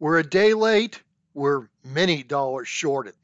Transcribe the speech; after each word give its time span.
We're 0.00 0.18
a 0.18 0.28
day 0.28 0.54
late. 0.54 1.02
We're 1.34 1.68
many 1.84 2.22
dollars 2.22 2.68
shorted. 2.68 3.14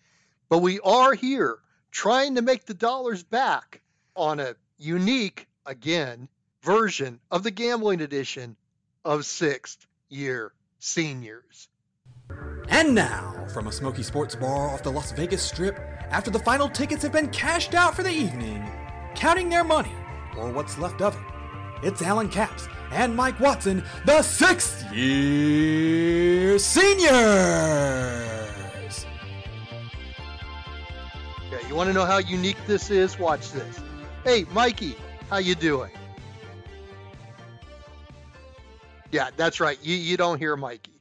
But 0.48 0.58
we 0.58 0.80
are 0.80 1.14
here 1.14 1.58
trying 1.90 2.34
to 2.34 2.42
make 2.42 2.66
the 2.66 2.74
dollars 2.74 3.22
back 3.22 3.80
on 4.17 4.41
a 4.41 4.57
unique, 4.79 5.47
again, 5.67 6.29
version 6.63 7.21
of 7.31 7.42
the 7.42 7.50
gambling 7.50 8.00
edition 8.00 8.57
of 9.05 9.25
sixth 9.25 9.87
year 10.09 10.52
seniors. 10.79 11.68
And 12.68 12.95
now, 12.95 13.46
from 13.52 13.68
a 13.68 13.72
smoky 13.72 14.02
sports 14.02 14.34
bar 14.34 14.70
off 14.70 14.82
the 14.82 14.91
Las 14.91 15.12
Vegas 15.12 15.43
Strip, 15.43 15.79
after 16.11 16.30
the 16.30 16.38
final 16.38 16.68
tickets 16.68 17.02
have 17.02 17.12
been 17.12 17.29
cashed 17.30 17.75
out 17.75 17.95
for 17.95 18.02
the 18.02 18.11
evening, 18.11 18.68
counting 19.14 19.48
their 19.48 19.64
money, 19.64 19.95
or 20.36 20.50
what's 20.50 20.79
left 20.79 21.00
of 21.02 21.14
it, 21.14 21.33
it's 21.84 22.00
Alan 22.00 22.28
Capps 22.30 22.66
and 22.90 23.14
Mike 23.14 23.38
Watson, 23.38 23.84
the 24.06 24.22
sixth 24.22 24.90
year 24.92 26.58
seniors. 26.58 27.06
Okay, 31.52 31.68
you 31.68 31.75
want 31.75 31.89
to 31.89 31.92
know 31.92 32.06
how 32.06 32.19
unique 32.19 32.56
this 32.66 32.91
is? 32.91 33.19
Watch 33.19 33.52
this. 33.52 33.80
Hey, 34.25 34.47
Mikey, 34.52 34.97
how 35.28 35.37
you 35.37 35.55
doing? 35.55 35.91
Yeah, 39.11 39.28
that's 39.37 39.61
right. 39.61 39.78
You, 39.83 39.95
you 39.95 40.16
don't 40.16 40.39
hear 40.39 40.56
Mikey. 40.56 41.01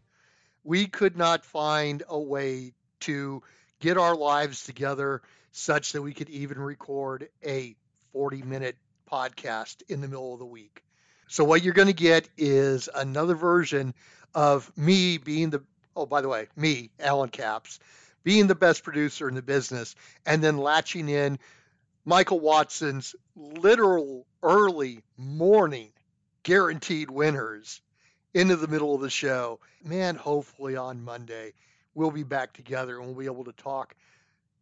We 0.66 0.88
could 0.88 1.18
not 1.18 1.46
find 1.46 2.04
a 2.08 2.20
way 2.20 2.74
to 3.02 3.42
get 3.80 3.98
our 3.98 4.16
lives 4.16 4.66
together 4.66 5.22
such 5.52 5.94
that 5.94 6.02
we 6.02 6.14
could 6.14 6.30
even 6.30 6.60
record 6.60 7.30
a 7.46 7.76
40 8.12 8.42
minute 8.44 8.76
podcast 9.14 9.84
in 9.90 10.02
the 10.02 10.08
middle 10.08 10.34
of 10.34 10.40
the 10.40 10.46
week. 10.46 10.84
So 11.28 11.44
what 11.44 11.62
you're 11.62 11.74
going 11.74 11.88
to 11.88 11.94
get 11.94 12.28
is 12.36 12.90
another 12.94 13.36
version 13.36 13.94
of 14.34 14.76
me 14.76 15.20
being 15.20 15.52
the 15.52 15.64
oh 15.96 16.08
by 16.08 16.22
the 16.22 16.30
way, 16.30 16.48
me, 16.56 16.90
Alan 17.00 17.30
Capps, 17.30 17.80
being 18.24 18.48
the 18.48 18.56
best 18.56 18.84
producer 18.84 19.30
in 19.30 19.36
the 19.36 19.44
business 19.44 19.96
and 20.26 20.44
then 20.44 20.58
latching 20.58 21.10
in 21.10 21.38
Michael 22.06 22.40
Watson's 22.40 23.16
literal 23.36 24.26
early 24.42 25.04
morning 25.16 25.90
guaranteed 26.42 27.12
winners 27.12 27.82
into 28.34 28.56
the 28.56 28.68
middle 28.68 28.96
of 28.96 29.02
the 29.02 29.12
show. 29.12 29.60
Man, 29.84 30.16
hopefully 30.16 30.76
on 30.76 31.04
Monday 31.04 31.54
we'll 31.94 32.10
be 32.10 32.24
back 32.24 32.54
together 32.54 32.98
and 32.98 33.06
we'll 33.06 33.16
be 33.16 33.26
able 33.26 33.46
to 33.46 33.54
talk 33.54 33.94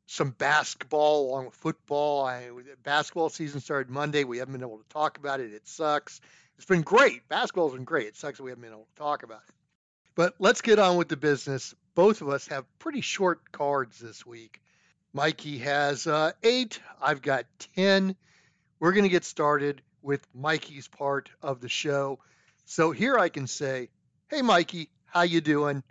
some 0.08 0.32
basketball 0.32 1.30
along 1.30 1.46
with 1.46 1.56
football. 1.56 2.26
I, 2.26 2.50
basketball 2.84 3.30
season 3.30 3.62
started 3.62 3.90
Monday. 3.90 4.24
We 4.24 4.40
haven't 4.40 4.54
been 4.54 4.62
able 4.62 4.80
to 4.80 4.90
talk 4.90 5.18
about 5.18 5.40
it. 5.40 5.54
It 5.54 5.68
sucks. 5.68 6.22
It's 6.58 6.66
been 6.66 6.82
great. 6.82 7.28
Basketball's 7.28 7.74
been 7.74 7.86
great. 7.86 8.08
It 8.08 8.18
sucks 8.18 8.38
that 8.38 8.44
we 8.44 8.52
haven't 8.52 8.64
been 8.64 8.74
able 8.74 8.88
to 8.94 9.00
talk 9.02 9.24
about 9.24 9.42
it. 9.48 9.56
But 10.16 10.36
let's 10.40 10.62
get 10.62 10.80
on 10.80 10.98
with 10.98 11.08
the 11.08 11.18
business. 11.18 11.74
Both 11.96 12.22
of 12.22 12.30
us 12.30 12.48
have 12.48 12.66
pretty 12.78 13.02
short 13.02 13.52
cards 13.52 14.00
this 14.00 14.26
week. 14.26 14.62
Mikey 15.14 15.60
has 15.60 16.08
uh, 16.08 16.32
eight. 16.44 16.80
I've 17.02 17.22
got 17.22 17.46
10. 17.76 18.16
We're 18.80 18.92
going 18.94 19.04
to 19.04 19.10
get 19.10 19.26
started 19.26 19.82
with 20.02 20.26
Mikey's 20.34 20.88
part 20.88 21.30
of 21.42 21.62
the 21.62 21.70
show. 21.70 22.20
So 22.66 22.92
here 22.92 23.18
I 23.18 23.30
can 23.30 23.48
say, 23.48 23.90
hey, 24.30 24.42
Mikey, 24.42 24.90
how 25.06 25.24
you 25.24 25.42
doing? 25.42 25.84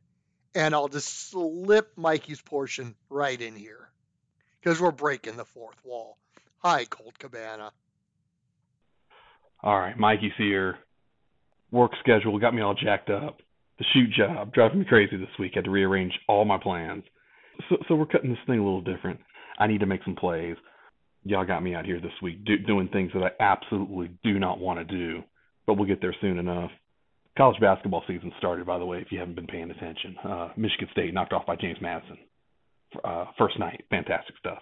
And 0.55 0.75
I'll 0.75 0.89
just 0.89 1.31
slip 1.31 1.93
Mikey's 1.97 2.41
portion 2.41 2.95
right 3.09 3.41
in 3.41 3.55
here 3.55 3.90
because 4.63 4.81
we're 4.81 4.91
breaking 4.91 5.37
the 5.37 5.45
fourth 5.45 5.77
wall. 5.85 6.17
Hi, 6.59 6.85
Colt 6.85 7.19
Cabana. 7.19 7.73
All 9.63 9.79
right, 9.79 9.99
Mikey's 9.99 10.33
here. 10.37 10.79
Work 11.71 11.93
schedule 12.01 12.39
got 12.39 12.55
me 12.55 12.63
all 12.63 12.75
jacked 12.75 13.11
up. 13.11 13.41
The 13.79 13.85
shoot 13.93 14.11
job 14.11 14.53
driving 14.53 14.81
me 14.81 14.85
crazy 14.85 15.17
this 15.17 15.29
week. 15.39 15.53
Had 15.55 15.65
to 15.65 15.71
rearrange 15.71 16.13
all 16.29 16.45
my 16.45 16.59
plans. 16.59 17.05
So, 17.69 17.77
so 17.89 17.95
we're 17.95 18.07
cutting 18.07 18.31
this 18.31 18.39
thing 18.47 18.59
a 18.59 18.65
little 18.65 18.83
different. 18.83 19.21
I 19.59 19.67
need 19.67 19.81
to 19.81 19.87
make 19.87 20.03
some 20.05 20.17
plays. 20.17 20.57
Y'all 21.25 21.47
got 21.47 21.63
me 21.63 21.75
out 21.75 21.85
here 21.85 22.01
this 22.01 22.13
week 22.23 22.45
do, 22.45 22.59
doing 22.59 22.89
things 22.89 23.11
that 23.15 23.23
I 23.23 23.43
absolutely 23.43 24.11
do 24.25 24.39
not 24.39 24.59
want 24.59 24.79
to 24.79 24.85
do, 24.85 25.23
but 25.67 25.75
we'll 25.75 25.87
get 25.87 26.01
there 26.01 26.15
soon 26.21 26.39
enough. 26.39 26.71
College 27.37 27.61
basketball 27.61 28.03
season 28.07 28.33
started, 28.39 28.67
by 28.67 28.79
the 28.79 28.87
way, 28.87 28.99
if 28.99 29.13
you 29.13 29.19
haven't 29.19 29.35
been 29.35 29.47
paying 29.47 29.71
attention. 29.71 30.17
Uh, 30.25 30.49
Michigan 30.57 30.89
State 30.93 31.15
knocked 31.15 31.33
off 31.33 31.47
by 31.47 31.57
James 31.57 31.79
Madison. 31.81 32.19
Uh, 33.05 33.27
first 33.39 33.59
night, 33.59 33.85
fantastic 33.91 34.35
stuff. 34.39 34.59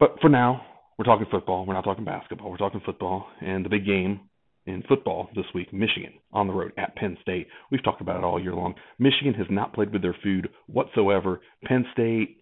But 0.00 0.16
for 0.20 0.28
now, 0.28 0.62
we're 0.98 1.04
talking 1.04 1.26
football. 1.30 1.64
We're 1.64 1.74
not 1.74 1.84
talking 1.84 2.04
basketball. 2.04 2.50
We're 2.50 2.56
talking 2.56 2.82
football. 2.84 3.26
And 3.40 3.64
the 3.64 3.68
big 3.68 3.86
game 3.86 4.20
in 4.66 4.82
football 4.88 5.28
this 5.34 5.44
week, 5.54 5.72
Michigan 5.72 6.12
on 6.32 6.46
the 6.46 6.52
road 6.52 6.72
at 6.76 6.94
Penn 6.96 7.16
State. 7.22 7.48
We've 7.70 7.82
talked 7.82 8.00
about 8.00 8.18
it 8.18 8.24
all 8.24 8.40
year 8.40 8.54
long. 8.54 8.74
Michigan 8.98 9.34
has 9.34 9.46
not 9.50 9.74
played 9.74 9.92
with 9.92 10.02
their 10.02 10.16
food 10.22 10.48
whatsoever. 10.66 11.40
Penn 11.64 11.84
State, 11.92 12.38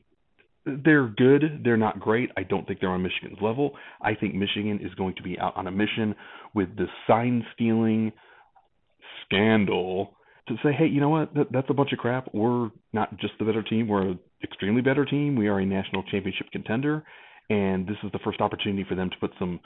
they're 0.66 1.08
good. 1.08 1.62
They're 1.64 1.76
not 1.76 2.00
great. 2.00 2.30
I 2.36 2.42
don't 2.42 2.66
think 2.66 2.80
they're 2.80 2.91
on 2.91 3.02
Michigan's 3.02 3.38
level. 3.41 3.72
I 4.02 4.14
think 4.14 4.34
Michigan 4.34 4.80
is 4.82 4.94
going 4.94 5.14
to 5.16 5.22
be 5.22 5.38
out 5.38 5.56
on 5.56 5.66
a 5.66 5.70
mission 5.70 6.14
with 6.54 6.76
the 6.76 6.86
sign 7.06 7.44
stealing 7.54 8.12
scandal 9.24 10.16
to 10.48 10.56
say, 10.62 10.72
hey, 10.76 10.86
you 10.86 11.00
know 11.00 11.08
what? 11.08 11.32
That, 11.34 11.47
that's 11.52 11.70
a 11.70 11.74
bunch 11.74 11.92
of 11.92 11.98
crap. 11.98 12.28
We're 12.34 12.70
not 12.92 13.18
just 13.18 13.34
the 13.38 13.44
better 13.44 13.62
team. 13.62 13.88
We're 13.88 14.16
extremely 14.42 14.82
better 14.82 15.04
team. 15.04 15.36
We 15.36 15.48
are 15.48 15.60
a 15.60 15.66
national 15.66 16.02
championship 16.04 16.50
contender, 16.52 17.04
and 17.48 17.86
this 17.86 17.96
is 18.02 18.12
the 18.12 18.18
first 18.24 18.40
opportunity 18.40 18.84
for 18.88 18.94
them 18.94 19.10
to 19.10 19.16
put 19.18 19.32
some 19.38 19.60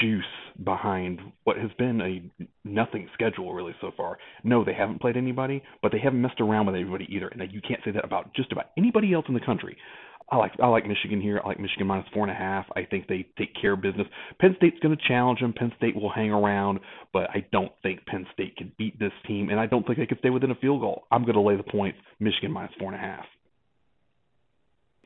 juice 0.00 0.24
behind 0.64 1.20
what 1.44 1.56
has 1.56 1.70
been 1.78 2.00
a 2.00 2.46
nothing 2.64 3.08
schedule 3.14 3.52
really 3.52 3.74
so 3.80 3.90
far. 3.96 4.18
No, 4.44 4.64
they 4.64 4.74
haven't 4.74 5.00
played 5.00 5.16
anybody, 5.16 5.62
but 5.82 5.90
they 5.90 5.98
haven't 5.98 6.22
messed 6.22 6.40
around 6.40 6.66
with 6.66 6.76
everybody 6.76 7.08
either. 7.10 7.28
And 7.28 7.42
you 7.52 7.60
can't 7.60 7.80
say 7.84 7.90
that 7.90 8.04
about 8.04 8.34
just 8.34 8.52
about 8.52 8.66
anybody 8.78 9.12
else 9.12 9.24
in 9.28 9.34
the 9.34 9.40
country. 9.40 9.76
I 10.30 10.36
like 10.36 10.52
I 10.62 10.68
like 10.68 10.86
Michigan 10.86 11.20
here. 11.20 11.40
I 11.44 11.48
like 11.48 11.60
Michigan 11.60 11.86
minus 11.86 12.06
four 12.14 12.22
and 12.22 12.30
a 12.30 12.34
half. 12.34 12.64
I 12.74 12.84
think 12.84 13.08
they 13.08 13.26
take 13.36 13.50
care 13.60 13.74
of 13.74 13.82
business. 13.82 14.06
Penn 14.40 14.54
State's 14.56 14.78
going 14.80 14.96
to 14.96 15.08
challenge 15.08 15.40
them. 15.40 15.52
Penn 15.52 15.72
State 15.76 15.94
will 15.94 16.10
hang 16.10 16.30
around, 16.30 16.80
but 17.12 17.28
I 17.30 17.44
don't 17.52 17.72
think 17.82 18.06
Penn 18.06 18.26
State 18.32 18.56
can 18.56 18.72
beat 18.78 18.98
this 18.98 19.12
team, 19.26 19.50
and 19.50 19.60
I 19.60 19.66
don't 19.66 19.86
think 19.86 19.98
they 19.98 20.06
could 20.06 20.20
stay 20.20 20.30
within 20.30 20.50
a 20.50 20.54
field 20.54 20.80
goal. 20.80 21.04
I'm 21.10 21.22
going 21.22 21.34
to 21.34 21.42
lay 21.42 21.56
the 21.56 21.62
points. 21.62 21.98
Michigan 22.20 22.52
minus 22.52 22.72
four 22.78 22.92
and 22.92 23.00
a 23.00 23.06
half. 23.06 23.26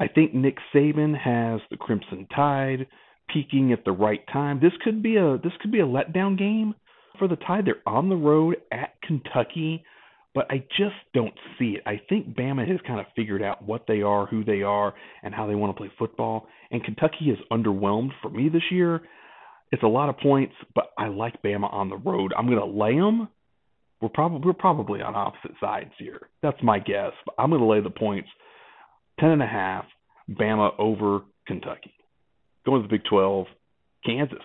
I 0.01 0.09
think 0.09 0.35
Nick 0.35 0.57
Saban 0.75 1.17
has 1.19 1.61
the 1.71 1.77
Crimson 1.77 2.27
Tide 2.35 2.87
peaking 3.33 3.73
at 3.73 3.85
the 3.85 3.93
right 3.93 4.21
time. 4.33 4.61
This 4.61 4.73
could 4.83 5.03
be 5.03 5.17
a 5.17 5.39
this 5.43 5.53
could 5.61 5.73
be 5.73 5.81
a 5.81 5.87
letdown 5.87 6.39
game 6.39 6.75
for 7.19 7.29
the 7.29 7.37
Tide. 7.37 7.67
They're 7.67 7.83
on 7.87 8.09
the 8.09 8.17
road 8.17 8.57
at 8.73 8.95
Kentucky 9.03 9.85
but 10.39 10.47
I 10.51 10.59
just 10.77 10.95
don't 11.15 11.35
see 11.59 11.77
it. 11.77 11.83
I 11.85 12.01
think 12.09 12.37
Bama 12.37 12.65
has 12.69 12.79
kind 12.87 13.01
of 13.01 13.07
figured 13.17 13.43
out 13.43 13.67
what 13.67 13.87
they 13.89 14.03
are, 14.03 14.27
who 14.27 14.45
they 14.45 14.63
are, 14.63 14.95
and 15.25 15.35
how 15.35 15.49
they 15.49 15.57
want 15.57 15.75
to 15.75 15.77
play 15.77 15.91
football. 15.99 16.47
And 16.71 16.85
Kentucky 16.85 17.31
is 17.31 17.39
underwhelmed 17.51 18.11
for 18.23 18.31
me 18.31 18.49
this 18.49 18.63
year. 18.71 19.01
It's 19.73 19.83
a 19.83 19.89
lot 19.89 20.09
of 20.09 20.19
points, 20.19 20.55
but 20.77 20.93
I 20.97 21.09
like 21.09 21.43
Bama 21.43 21.73
on 21.73 21.89
the 21.89 21.97
road. 21.97 22.33
I'm 22.39 22.47
going 22.47 22.59
to 22.59 22.67
lay 22.67 22.95
them. 22.95 23.29
We're 24.01 24.11
probably 24.11 24.47
we're 24.47 24.53
probably 24.53 25.03
on 25.03 25.17
opposite 25.17 25.57
sides 25.61 25.91
here. 25.99 26.29
That's 26.41 26.63
my 26.63 26.79
guess. 26.79 27.11
But 27.27 27.35
I'm 27.37 27.51
going 27.51 27.61
to 27.61 27.67
lay 27.67 27.81
the 27.81 27.91
points, 27.91 28.29
ten 29.19 29.31
and 29.31 29.43
a 29.43 29.47
half. 29.47 29.85
Bama 30.31 30.73
over 30.79 31.23
Kentucky. 31.47 31.95
Going 32.67 32.83
to 32.83 32.89
the 32.89 32.93
Big 32.93 33.05
12, 33.09 33.47
Kansas 34.05 34.43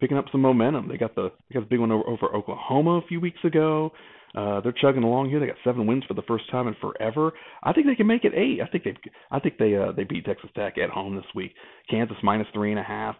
picking 0.00 0.16
up 0.16 0.26
some 0.30 0.40
momentum. 0.40 0.88
They 0.88 0.96
got 0.96 1.14
the 1.14 1.30
they 1.48 1.54
got 1.54 1.60
the 1.60 1.68
big 1.68 1.80
one 1.80 1.90
over, 1.90 2.04
over 2.06 2.34
Oklahoma 2.34 2.98
a 2.98 3.06
few 3.08 3.20
weeks 3.20 3.40
ago. 3.44 3.90
Uh, 4.34 4.60
they're 4.60 4.72
chugging 4.72 5.02
along 5.02 5.30
here. 5.30 5.40
They 5.40 5.46
got 5.46 5.56
seven 5.64 5.86
wins 5.86 6.04
for 6.06 6.14
the 6.14 6.22
first 6.22 6.50
time 6.50 6.68
in 6.68 6.76
forever. 6.80 7.32
I 7.62 7.72
think 7.72 7.86
they 7.86 7.94
can 7.94 8.06
make 8.06 8.24
it 8.24 8.34
eight. 8.34 8.60
I 8.62 8.66
think 8.66 8.84
they, 8.84 8.94
I 9.30 9.40
think 9.40 9.56
they, 9.58 9.74
uh, 9.74 9.92
they 9.92 10.04
beat 10.04 10.26
Texas 10.26 10.50
Tech 10.54 10.76
at 10.76 10.90
home 10.90 11.16
this 11.16 11.24
week. 11.34 11.54
Kansas 11.90 12.16
minus 12.22 12.46
three 12.52 12.70
and 12.70 12.78
a 12.78 12.82
half. 12.82 13.16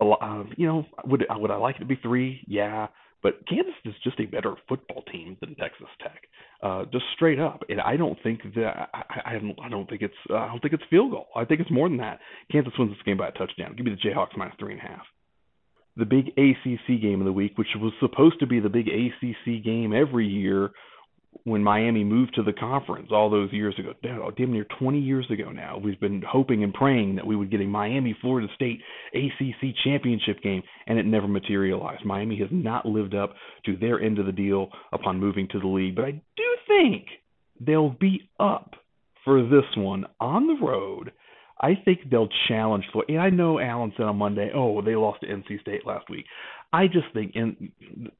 A 0.00 0.04
lot, 0.04 0.20
Uh, 0.22 0.44
you 0.56 0.66
know, 0.66 0.86
would 1.04 1.26
would 1.28 1.50
I 1.50 1.56
like 1.56 1.76
it 1.76 1.80
to 1.80 1.84
be 1.84 1.96
three? 1.96 2.44
Yeah, 2.46 2.86
but 3.22 3.46
Kansas 3.48 3.74
is 3.84 3.94
just 4.02 4.18
a 4.20 4.26
better 4.26 4.54
football 4.68 5.02
team 5.10 5.36
than 5.40 5.54
Texas 5.54 5.88
Tech, 6.00 6.22
uh, 6.62 6.84
just 6.92 7.04
straight 7.14 7.38
up. 7.38 7.62
And 7.68 7.80
I 7.80 7.96
don't 7.96 8.18
think 8.22 8.40
that 8.56 8.88
I, 8.92 9.20
I 9.24 9.32
don't 9.34 9.58
I 9.62 9.68
don't 9.68 9.88
think 9.88 10.02
it's 10.02 10.14
uh, 10.30 10.34
I 10.34 10.46
don't 10.48 10.60
think 10.60 10.74
it's 10.74 10.82
field 10.90 11.12
goal. 11.12 11.28
I 11.36 11.44
think 11.44 11.60
it's 11.60 11.70
more 11.70 11.88
than 11.88 11.98
that. 11.98 12.20
Kansas 12.50 12.72
wins 12.78 12.92
this 12.92 13.02
game 13.04 13.16
by 13.16 13.28
a 13.28 13.32
touchdown. 13.32 13.74
Give 13.76 13.86
me 13.86 13.92
the 13.92 14.08
Jayhawks 14.08 14.36
minus 14.36 14.54
three 14.58 14.72
and 14.72 14.80
a 14.80 14.88
half 14.88 15.06
the 15.96 16.06
big 16.06 16.28
ACC 16.38 17.02
game 17.02 17.20
of 17.20 17.26
the 17.26 17.32
week, 17.32 17.58
which 17.58 17.68
was 17.76 17.92
supposed 18.00 18.40
to 18.40 18.46
be 18.46 18.60
the 18.60 18.68
big 18.68 18.88
ACC 18.88 19.62
game 19.62 19.92
every 19.92 20.26
year 20.26 20.70
when 21.44 21.62
Miami 21.62 22.04
moved 22.04 22.34
to 22.34 22.42
the 22.42 22.52
conference 22.52 23.08
all 23.10 23.30
those 23.30 23.52
years 23.52 23.74
ago. 23.78 23.92
Oh, 24.22 24.30
damn 24.30 24.52
near 24.52 24.66
20 24.78 24.98
years 24.98 25.26
ago 25.30 25.50
now. 25.50 25.78
We've 25.78 25.98
been 25.98 26.22
hoping 26.26 26.62
and 26.62 26.72
praying 26.72 27.16
that 27.16 27.26
we 27.26 27.36
would 27.36 27.50
get 27.50 27.60
a 27.60 27.66
Miami 27.66 28.16
Florida 28.20 28.48
State 28.54 28.80
ACC 29.14 29.74
championship 29.84 30.40
game, 30.42 30.62
and 30.86 30.98
it 30.98 31.06
never 31.06 31.26
materialized. 31.28 32.04
Miami 32.04 32.38
has 32.38 32.48
not 32.50 32.86
lived 32.86 33.14
up 33.14 33.34
to 33.66 33.76
their 33.76 34.00
end 34.00 34.18
of 34.18 34.26
the 34.26 34.32
deal 34.32 34.68
upon 34.92 35.18
moving 35.18 35.48
to 35.48 35.60
the 35.60 35.66
league, 35.66 35.96
but 35.96 36.04
I 36.04 36.10
do 36.12 36.56
think 36.68 37.06
they'll 37.60 37.96
be 38.00 38.28
up 38.38 38.74
for 39.24 39.42
this 39.42 39.76
one 39.76 40.04
on 40.20 40.46
the 40.46 40.64
road 40.64 41.12
I 41.62 41.74
think 41.84 42.10
they'll 42.10 42.28
challenge 42.48 42.84
Florida. 42.90 43.14
And 43.14 43.22
I 43.22 43.30
know 43.30 43.60
Alan 43.60 43.92
said 43.96 44.06
on 44.06 44.16
Monday, 44.16 44.50
oh, 44.52 44.82
they 44.82 44.96
lost 44.96 45.20
to 45.20 45.28
NC 45.28 45.60
State 45.60 45.86
last 45.86 46.10
week. 46.10 46.24
I 46.72 46.86
just 46.86 47.06
think 47.12 47.32
in 47.34 47.70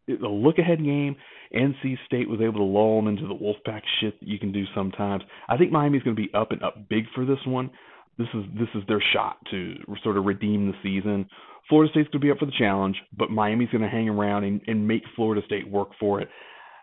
the 0.06 0.28
look 0.28 0.58
ahead 0.58 0.78
game, 0.78 1.16
NC 1.54 1.96
State 2.06 2.28
was 2.28 2.40
able 2.40 2.58
to 2.58 2.64
lull 2.64 2.96
them 2.96 3.08
into 3.08 3.26
the 3.26 3.34
Wolfpack 3.34 3.82
shit 4.00 4.18
that 4.20 4.28
you 4.28 4.38
can 4.38 4.52
do 4.52 4.64
sometimes. 4.74 5.22
I 5.48 5.56
think 5.56 5.72
Miami's 5.72 6.02
going 6.02 6.16
to 6.16 6.22
be 6.22 6.32
up 6.34 6.52
and 6.52 6.62
up 6.62 6.88
big 6.88 7.04
for 7.14 7.24
this 7.24 7.38
one. 7.46 7.70
This 8.18 8.28
is 8.34 8.44
this 8.58 8.68
is 8.74 8.82
their 8.88 9.02
shot 9.12 9.38
to 9.50 9.74
sort 10.02 10.18
of 10.18 10.26
redeem 10.26 10.66
the 10.66 10.74
season. 10.82 11.26
Florida 11.68 11.90
State's 11.92 12.08
going 12.10 12.20
to 12.20 12.26
be 12.26 12.30
up 12.30 12.38
for 12.38 12.46
the 12.46 12.52
challenge, 12.58 12.96
but 13.16 13.30
Miami's 13.30 13.70
going 13.70 13.82
to 13.82 13.88
hang 13.88 14.08
around 14.08 14.44
and, 14.44 14.60
and 14.66 14.86
make 14.86 15.02
Florida 15.16 15.40
State 15.46 15.70
work 15.70 15.88
for 15.98 16.20
it. 16.20 16.28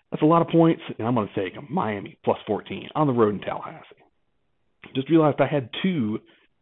That's 0.10 0.24
a 0.24 0.26
lot 0.26 0.42
of 0.42 0.48
points, 0.48 0.82
and 0.98 1.08
I'm 1.08 1.14
going 1.14 1.30
to 1.34 1.44
take 1.44 1.54
them. 1.54 1.68
Miami 1.70 2.18
plus 2.24 2.40
14 2.48 2.90
on 2.96 3.06
the 3.06 3.14
road 3.14 3.36
in 3.36 3.42
Tallahassee. 3.42 3.86
Just 4.96 5.10
realized 5.10 5.40
I 5.40 5.48
had 5.48 5.70
two 5.84 6.20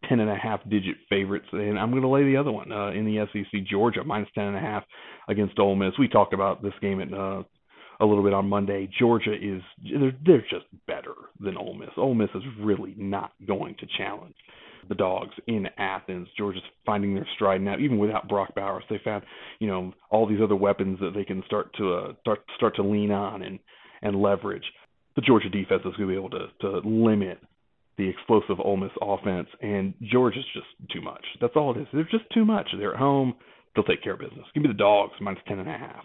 ten 0.08 0.20
and 0.20 0.30
a 0.30 0.36
half 0.36 0.62
digit 0.70 0.96
favorites, 1.10 1.48
and 1.52 1.78
I'm 1.78 1.92
going 1.92 2.04
to 2.04 2.08
lay 2.08 2.24
the 2.24 2.38
other 2.38 2.52
one 2.52 2.72
uh, 2.72 2.92
in 2.92 3.06
the 3.06 3.26
SEC. 3.34 3.64
Georgia 3.70 4.04
minus 4.04 4.30
ten 4.36 4.46
and 4.46 4.58
a 4.58 4.62
half 4.62 4.84
against 5.28 5.60
Ole 5.60 5.76
Miss. 5.76 5.94
We 6.00 6.08
talked 6.08 6.34
about 6.34 6.62
this 6.62 6.74
game 6.82 7.02
at 7.02 7.14
uh, 7.14 7.44
a 8.00 8.06
little 8.06 8.24
bit 8.24 8.34
on 8.34 8.48
Monday. 8.48 8.90
Georgia 9.00 9.34
is 9.34 9.62
they're, 9.84 10.16
they're 10.26 10.42
just 10.42 10.66
better 10.88 11.14
than 11.40 11.58
Ole 11.58 11.74
Miss. 11.74 11.90
Ole 11.98 12.14
Miss 12.14 12.30
is 12.36 12.44
really 12.60 12.94
not 12.98 13.32
going 13.46 13.76
to 13.80 13.88
challenge 13.98 14.36
the 14.90 14.96
dogs 14.96 15.34
in 15.48 15.68
Athens. 15.78 16.28
Georgia's 16.38 16.64
finding 16.86 17.14
their 17.14 17.28
stride 17.36 17.62
now, 17.62 17.78
even 17.78 17.98
without 17.98 18.30
Brock 18.30 18.56
Bowers. 18.56 18.84
They 18.90 19.00
found, 19.04 19.24
you 19.60 19.68
know, 19.68 19.94
all 20.10 20.28
these 20.28 20.42
other 20.42 20.56
weapons 20.56 21.00
that 21.00 21.14
they 21.14 21.26
can 21.26 21.44
start 21.46 21.74
to 21.78 21.94
uh, 21.94 22.14
start 22.22 22.40
start 22.56 22.76
to 22.78 22.84
lean 22.84 23.12
on 23.12 23.42
and 23.42 23.60
and 24.02 24.22
leverage. 24.22 24.64
The 25.16 25.22
Georgia 25.22 25.50
defense 25.50 25.82
is 25.84 25.96
going 25.96 26.08
to 26.10 26.14
be 26.14 26.16
able 26.16 26.30
to 26.30 26.48
to 26.62 26.88
limit 26.88 27.40
the 27.98 28.08
explosive 28.08 28.60
Ole 28.60 28.78
Miss 28.78 28.92
offense, 29.02 29.48
and 29.62 29.94
Georgia's 30.12 30.46
just 30.54 30.68
too 30.92 31.02
much. 31.02 31.24
That's 31.42 31.54
all 31.56 31.76
it 31.76 31.82
is. 31.82 31.88
They're 31.92 32.04
just 32.04 32.32
too 32.34 32.46
much. 32.46 32.68
They're 32.78 32.94
at 32.94 33.00
home. 33.00 33.36
They'll 33.76 33.84
take 33.84 34.04
care 34.04 34.14
of 34.14 34.20
business. 34.20 34.46
Give 34.54 34.64
me 34.64 34.70
the 34.70 34.76
dogs 34.76 35.14
minus 35.22 35.42
ten 35.48 35.60
and 35.60 35.70
a 35.70 35.78
half. 35.78 36.04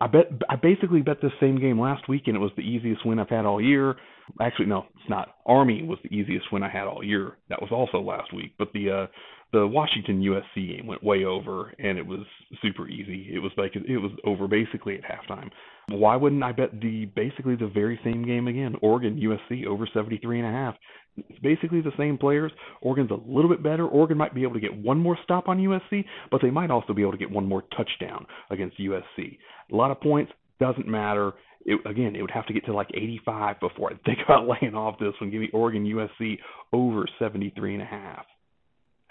I 0.00 0.06
bet 0.06 0.26
I 0.48 0.56
basically 0.56 1.02
bet 1.02 1.18
this 1.20 1.32
same 1.40 1.60
game 1.60 1.78
last 1.78 2.08
week, 2.08 2.22
and 2.26 2.36
it 2.36 2.40
was 2.40 2.52
the 2.56 2.62
easiest 2.62 3.04
win 3.04 3.18
I've 3.18 3.28
had 3.28 3.44
all 3.44 3.60
year. 3.60 3.96
Actually, 4.40 4.66
no, 4.66 4.86
it's 4.94 5.10
not. 5.10 5.36
Army 5.44 5.82
was 5.82 5.98
the 6.02 6.14
easiest 6.14 6.52
win 6.52 6.62
I 6.62 6.70
had 6.70 6.86
all 6.86 7.04
year. 7.04 7.36
That 7.48 7.60
was 7.60 7.70
also 7.70 8.00
last 8.00 8.32
week. 8.34 8.52
But 8.58 8.72
the 8.72 8.90
uh, 8.90 9.06
the 9.52 9.66
Washington 9.66 10.22
USC 10.22 10.76
game 10.76 10.86
went 10.86 11.04
way 11.04 11.24
over, 11.24 11.72
and 11.78 11.98
it 11.98 12.06
was 12.06 12.20
super 12.62 12.88
easy. 12.88 13.30
It 13.32 13.38
was 13.38 13.52
like 13.56 13.72
it 13.76 13.98
was 13.98 14.12
over 14.24 14.48
basically 14.48 14.98
at 14.98 15.02
halftime. 15.04 15.50
Why 15.88 16.16
wouldn't 16.16 16.42
I 16.42 16.52
bet 16.52 16.80
the 16.80 17.06
basically 17.14 17.56
the 17.56 17.66
very 17.66 18.00
same 18.02 18.24
game 18.24 18.48
again? 18.48 18.76
Oregon 18.80 19.20
USC 19.20 19.66
over 19.66 19.86
73 19.92 20.38
and 20.38 20.48
a 20.48 20.50
half. 20.50 20.74
It's 21.16 21.38
basically 21.40 21.82
the 21.82 21.92
same 21.98 22.16
players. 22.16 22.52
Oregon's 22.80 23.10
a 23.10 23.30
little 23.30 23.50
bit 23.50 23.62
better. 23.62 23.86
Oregon 23.86 24.16
might 24.16 24.34
be 24.34 24.42
able 24.42 24.54
to 24.54 24.60
get 24.60 24.74
one 24.74 24.98
more 24.98 25.18
stop 25.22 25.48
on 25.48 25.58
USC, 25.58 26.04
but 26.30 26.40
they 26.40 26.50
might 26.50 26.70
also 26.70 26.94
be 26.94 27.02
able 27.02 27.12
to 27.12 27.18
get 27.18 27.30
one 27.30 27.46
more 27.46 27.62
touchdown 27.76 28.26
against 28.50 28.78
USC. 28.78 29.38
A 29.70 29.76
lot 29.76 29.90
of 29.90 30.00
points 30.00 30.32
doesn't 30.60 30.88
matter. 30.88 31.32
It, 31.66 31.78
again, 31.86 32.16
it 32.16 32.22
would 32.22 32.30
have 32.30 32.46
to 32.46 32.54
get 32.54 32.64
to 32.66 32.72
like 32.72 32.88
85 32.94 33.60
before 33.60 33.92
I 33.92 33.96
think 34.06 34.20
about 34.24 34.48
laying 34.62 34.74
off 34.74 34.98
this 34.98 35.12
one. 35.20 35.30
Give 35.30 35.40
me 35.40 35.50
Oregon 35.52 35.84
USC 35.84 36.38
over 36.72 37.06
73 37.18 37.74
and 37.74 37.82
a 37.82 37.86
half. 37.86 38.24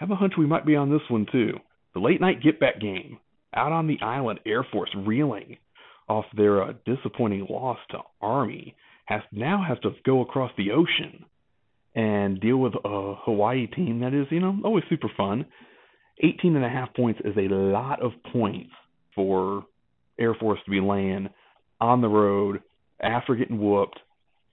Have 0.01 0.09
a 0.09 0.15
hunch 0.15 0.33
we 0.35 0.47
might 0.47 0.65
be 0.65 0.75
on 0.75 0.89
this 0.89 1.07
one 1.09 1.27
too. 1.31 1.59
The 1.93 1.99
late 1.99 2.19
night 2.19 2.41
get 2.41 2.59
back 2.59 2.81
game 2.81 3.19
out 3.55 3.71
on 3.71 3.85
the 3.85 3.99
island. 4.01 4.39
Air 4.47 4.65
Force 4.71 4.89
reeling 4.95 5.57
off 6.09 6.25
their 6.35 6.63
uh, 6.63 6.73
disappointing 6.87 7.45
loss 7.47 7.77
to 7.91 7.99
Army 8.19 8.75
has 9.05 9.21
now 9.31 9.63
has 9.63 9.77
to 9.83 9.91
go 10.03 10.21
across 10.21 10.51
the 10.57 10.71
ocean 10.71 11.23
and 11.93 12.41
deal 12.41 12.57
with 12.57 12.73
a 12.83 13.13
Hawaii 13.25 13.67
team 13.67 13.99
that 13.99 14.15
is, 14.15 14.25
you 14.31 14.39
know, 14.39 14.57
always 14.65 14.83
super 14.89 15.09
fun. 15.15 15.45
18 16.23 16.55
and 16.55 16.65
a 16.65 16.69
half 16.69 16.91
points 16.95 17.21
is 17.23 17.37
a 17.37 17.53
lot 17.53 18.01
of 18.01 18.11
points 18.33 18.71
for 19.13 19.65
Air 20.19 20.33
Force 20.33 20.59
to 20.65 20.71
be 20.71 20.81
laying 20.81 21.29
on 21.79 22.01
the 22.01 22.09
road 22.09 22.63
after 22.99 23.35
getting 23.35 23.59
whooped, 23.59 23.99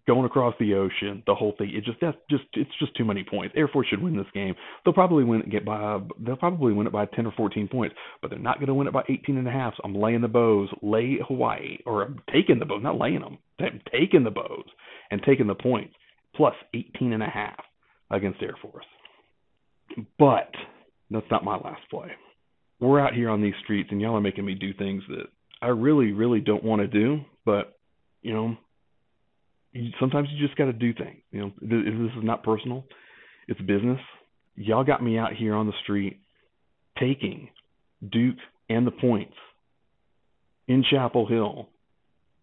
going 0.08 0.24
across 0.24 0.54
the 0.58 0.74
ocean, 0.74 1.22
the 1.26 1.34
whole 1.34 1.54
thing. 1.58 1.70
It 1.74 1.84
just 1.84 1.98
that's 2.00 2.16
just 2.30 2.44
it's 2.54 2.70
just 2.80 2.96
too 2.96 3.04
many 3.04 3.22
points. 3.22 3.54
Air 3.56 3.68
Force 3.68 3.86
should 3.88 4.02
win 4.02 4.16
this 4.16 4.26
game. 4.32 4.54
They'll 4.84 4.94
probably 4.94 5.22
win 5.22 5.42
it 5.42 5.50
get 5.50 5.66
by 5.66 6.00
they'll 6.24 6.36
probably 6.36 6.72
win 6.72 6.86
it 6.86 6.92
by 6.92 7.04
10 7.04 7.26
or 7.26 7.32
14 7.36 7.68
points, 7.68 7.94
but 8.22 8.30
they're 8.30 8.38
not 8.38 8.56
going 8.56 8.68
to 8.68 8.74
win 8.74 8.86
it 8.86 8.92
by 8.92 9.02
18 9.08 9.36
and 9.36 9.46
a 9.46 9.50
half. 9.50 9.74
So 9.76 9.82
I'm 9.84 9.94
laying 9.94 10.22
the 10.22 10.28
bows, 10.28 10.70
lay 10.82 11.18
Hawaii 11.28 11.76
or 11.84 12.02
I'm 12.04 12.20
taking 12.32 12.58
the 12.58 12.64
bows, 12.64 12.82
not 12.82 12.98
laying 12.98 13.20
them. 13.20 13.38
I'm 13.60 13.82
taking 13.92 14.24
the 14.24 14.30
bows 14.30 14.64
and 15.10 15.22
taking 15.22 15.46
the 15.46 15.54
points 15.54 15.94
plus 16.34 16.54
18 16.74 17.12
and 17.12 17.22
a 17.22 17.28
half 17.28 17.60
against 18.10 18.42
Air 18.42 18.56
Force. 18.62 18.86
But 20.18 20.50
that's 21.10 21.30
not 21.30 21.44
my 21.44 21.56
last 21.56 21.82
play. 21.90 22.08
We're 22.80 23.00
out 23.00 23.12
here 23.12 23.28
on 23.28 23.42
these 23.42 23.54
streets 23.62 23.90
and 23.92 24.00
y'all 24.00 24.16
are 24.16 24.22
making 24.22 24.46
me 24.46 24.54
do 24.54 24.72
things 24.72 25.02
that 25.08 25.26
I 25.60 25.68
really, 25.68 26.12
really 26.12 26.40
don't 26.40 26.64
want 26.64 26.80
to 26.80 26.86
do, 26.88 27.20
but 27.44 27.74
you 28.22 28.32
know, 28.32 28.56
sometimes 30.00 30.28
you 30.32 30.44
just 30.44 30.58
got 30.58 30.66
to 30.66 30.72
do 30.72 30.92
things. 30.94 31.20
You 31.30 31.40
know, 31.40 31.52
this 31.60 31.94
is 31.94 32.10
not 32.22 32.42
personal; 32.42 32.84
it's 33.46 33.60
business. 33.60 34.00
Y'all 34.56 34.84
got 34.84 35.02
me 35.02 35.18
out 35.18 35.34
here 35.34 35.54
on 35.54 35.66
the 35.66 35.72
street 35.82 36.20
taking 36.98 37.48
Duke 38.10 38.36
and 38.68 38.86
the 38.86 38.90
points 38.90 39.34
in 40.66 40.84
Chapel 40.88 41.26
Hill 41.26 41.68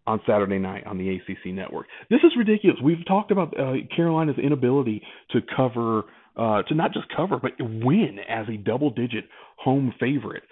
on 0.06 0.20
Saturday 0.26 0.58
night 0.58 0.86
on 0.86 0.98
the 0.98 1.16
ACC 1.16 1.52
network. 1.52 1.86
This 2.10 2.20
is 2.24 2.32
ridiculous. 2.36 2.78
We've 2.82 3.04
talked 3.06 3.30
about 3.30 3.58
uh, 3.58 3.74
Carolina's 3.94 4.38
inability 4.42 5.02
to 5.32 5.40
cover, 5.56 6.04
uh, 6.36 6.62
to 6.62 6.74
not 6.74 6.92
just 6.92 7.06
cover, 7.14 7.38
but 7.40 7.52
win 7.58 8.18
as 8.28 8.46
a 8.48 8.56
double-digit 8.56 9.24
home 9.58 9.92
favorite 9.98 10.44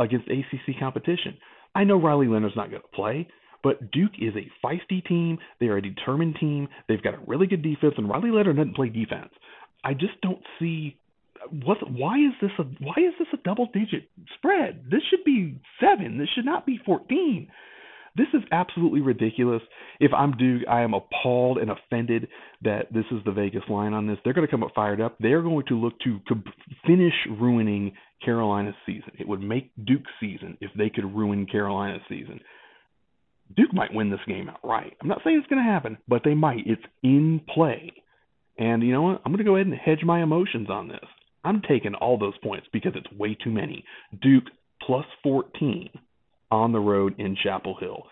against 0.00 0.28
ACC 0.28 0.78
competition. 0.80 1.36
I 1.74 1.84
know 1.84 2.00
Riley 2.00 2.26
Leonard's 2.26 2.56
not 2.56 2.70
going 2.70 2.82
to 2.82 2.88
play, 2.88 3.28
but 3.62 3.90
Duke 3.90 4.12
is 4.20 4.34
a 4.34 4.66
feisty 4.66 5.04
team. 5.04 5.38
They 5.60 5.66
are 5.66 5.76
a 5.76 5.82
determined 5.82 6.36
team. 6.40 6.68
They've 6.88 7.02
got 7.02 7.14
a 7.14 7.20
really 7.26 7.46
good 7.46 7.62
defense, 7.62 7.94
and 7.96 8.08
Riley 8.08 8.30
Leonard 8.30 8.56
doesn't 8.56 8.76
play 8.76 8.88
defense. 8.88 9.30
I 9.84 9.94
just 9.94 10.20
don't 10.22 10.42
see 10.58 10.96
what. 11.64 11.78
Why 11.90 12.18
is 12.18 12.32
this 12.40 12.52
a 12.58 12.62
why 12.62 12.94
is 12.98 13.14
this 13.18 13.28
a 13.32 13.36
double 13.38 13.68
digit 13.72 14.08
spread? 14.34 14.84
This 14.90 15.02
should 15.10 15.24
be 15.24 15.60
seven. 15.80 16.18
This 16.18 16.28
should 16.34 16.44
not 16.44 16.66
be 16.66 16.78
fourteen. 16.84 17.48
This 18.14 18.28
is 18.34 18.42
absolutely 18.52 19.00
ridiculous. 19.00 19.62
If 19.98 20.12
I'm 20.12 20.36
Duke, 20.36 20.62
I 20.68 20.82
am 20.82 20.92
appalled 20.92 21.56
and 21.56 21.70
offended 21.70 22.28
that 22.62 22.92
this 22.92 23.06
is 23.10 23.24
the 23.24 23.32
Vegas 23.32 23.62
line 23.70 23.94
on 23.94 24.06
this. 24.06 24.18
They're 24.22 24.34
going 24.34 24.46
to 24.46 24.50
come 24.50 24.62
up 24.62 24.72
fired 24.74 25.00
up. 25.00 25.16
They're 25.18 25.40
going 25.40 25.64
to 25.68 25.80
look 25.80 25.98
to 26.00 26.20
finish 26.86 27.14
ruining 27.40 27.92
Carolina's 28.22 28.74
season. 28.84 29.12
It 29.18 29.26
would 29.26 29.40
make 29.40 29.70
Duke's 29.86 30.10
season 30.20 30.58
if 30.60 30.70
they 30.76 30.90
could 30.90 31.04
ruin 31.04 31.46
Carolina's 31.46 32.02
season. 32.08 32.40
Duke 33.56 33.72
might 33.72 33.94
win 33.94 34.10
this 34.10 34.20
game 34.26 34.48
outright. 34.48 34.96
I'm 35.00 35.08
not 35.08 35.20
saying 35.24 35.38
it's 35.38 35.48
going 35.48 35.64
to 35.64 35.70
happen, 35.70 35.98
but 36.08 36.22
they 36.24 36.34
might. 36.34 36.66
It's 36.66 36.82
in 37.02 37.40
play. 37.52 37.92
And 38.58 38.82
you 38.82 38.92
know 38.92 39.02
what? 39.02 39.22
I'm 39.24 39.32
going 39.32 39.44
to 39.44 39.50
go 39.50 39.56
ahead 39.56 39.66
and 39.66 39.76
hedge 39.76 40.04
my 40.04 40.22
emotions 40.22 40.68
on 40.70 40.88
this. 40.88 41.04
I'm 41.44 41.62
taking 41.68 41.94
all 41.94 42.18
those 42.18 42.38
points 42.42 42.66
because 42.72 42.92
it's 42.94 43.18
way 43.18 43.36
too 43.42 43.50
many. 43.50 43.84
Duke 44.20 44.44
plus 44.86 45.06
14 45.22 45.90
on 46.50 46.72
the 46.72 46.78
road 46.78 47.14
in 47.18 47.36
Chapel 47.42 47.76
Hill. 47.80 48.04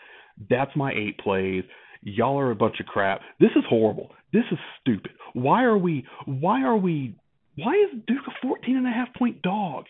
That's 0.49 0.75
my 0.75 0.93
eight 0.93 1.19
plays. 1.19 1.65
Y'all 2.03 2.39
are 2.39 2.51
a 2.51 2.57
bunch 2.57 2.81
of 2.81 2.87
crap. 2.87 3.21
This 3.39 3.51
is 3.57 3.65
horrible. 3.69 4.11
This 4.33 4.45
is 4.51 4.59
stupid. 4.81 5.13
Why 5.35 5.65
are 5.65 5.77
we 5.77 6.07
why 6.25 6.63
are 6.63 6.77
we 6.77 7.15
why 7.57 7.75
is 7.75 8.01
Duke 8.07 8.27
a 8.27 8.47
14 8.47 8.77
and 8.77 8.87
a 8.87 8.91
half 8.91 9.13
point 9.15 9.43
dog? 9.43 9.85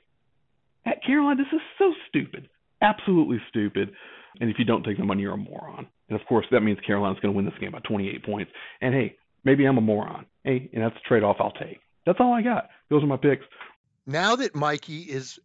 At 0.85 1.05
Carolina, 1.05 1.43
this 1.43 1.53
is 1.53 1.65
so 1.79 1.93
stupid. 2.09 2.49
Absolutely 2.83 3.39
stupid. 3.49 3.93
And 4.41 4.51
if 4.51 4.59
you 4.59 4.65
don't 4.65 4.85
take 4.85 4.99
the 4.99 5.05
money, 5.05 5.23
you're 5.23 5.35
a 5.35 5.37
moron. 5.37 5.87
And 6.09 6.21
of 6.21 6.27
course, 6.27 6.47
that 6.51 6.61
means 6.61 6.79
Carolina's 6.87 7.21
going 7.21 7.33
to 7.35 7.37
win 7.37 7.45
this 7.45 7.59
game 7.61 7.73
by 7.73 7.81
28 7.81 8.25
points. 8.25 8.53
And 8.81 8.95
hey, 8.95 9.17
maybe 9.45 9.65
I'm 9.65 9.79
a 9.79 9.81
moron. 9.81 10.27
Hey, 10.45 10.71
and 10.73 10.83
that's 10.83 10.97
a 10.97 11.09
trade 11.09 11.23
off 11.23 11.37
I'll 11.41 11.53
take. 11.53 11.81
That's 12.07 12.21
all 12.21 12.33
I 12.33 12.43
got. 12.43 12.69
Those 12.89 13.03
are 13.03 13.07
my 13.07 13.17
picks. 13.17 13.45
Now 14.07 14.37
that 14.37 14.55
Mikey 14.55 15.03
is 15.03 15.39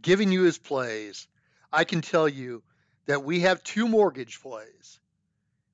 giving 0.00 0.32
you 0.32 0.42
his 0.42 0.58
plays, 0.58 1.28
I 1.72 1.84
can 1.84 2.00
tell 2.00 2.28
you 2.28 2.62
that 3.06 3.24
we 3.24 3.40
have 3.40 3.62
two 3.62 3.88
mortgage 3.88 4.40
plays 4.40 5.00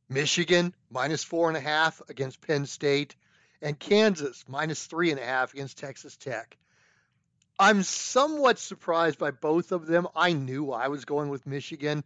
Michigan 0.09 0.73
minus 0.91 1.25
four 1.25 1.49
and 1.49 1.57
a 1.57 1.61
half 1.61 2.01
against 2.09 2.41
Penn 2.41 2.67
State, 2.67 3.17
and 3.61 3.79
Kansas 3.79 4.45
minus 4.49 4.87
three 4.87 5.11
and 5.11 5.19
a 5.19 5.25
half 5.25 5.53
against 5.53 5.79
Texas 5.79 6.17
Tech. 6.17 6.57
I'm 7.59 7.83
somewhat 7.83 8.59
surprised 8.59 9.19
by 9.19 9.31
both 9.31 9.73
of 9.73 9.87
them. 9.87 10.07
I 10.15 10.33
knew 10.33 10.73
I 10.73 10.89
was 10.89 11.05
going 11.05 11.31
with 11.31 11.47
Michigan. 11.47 12.05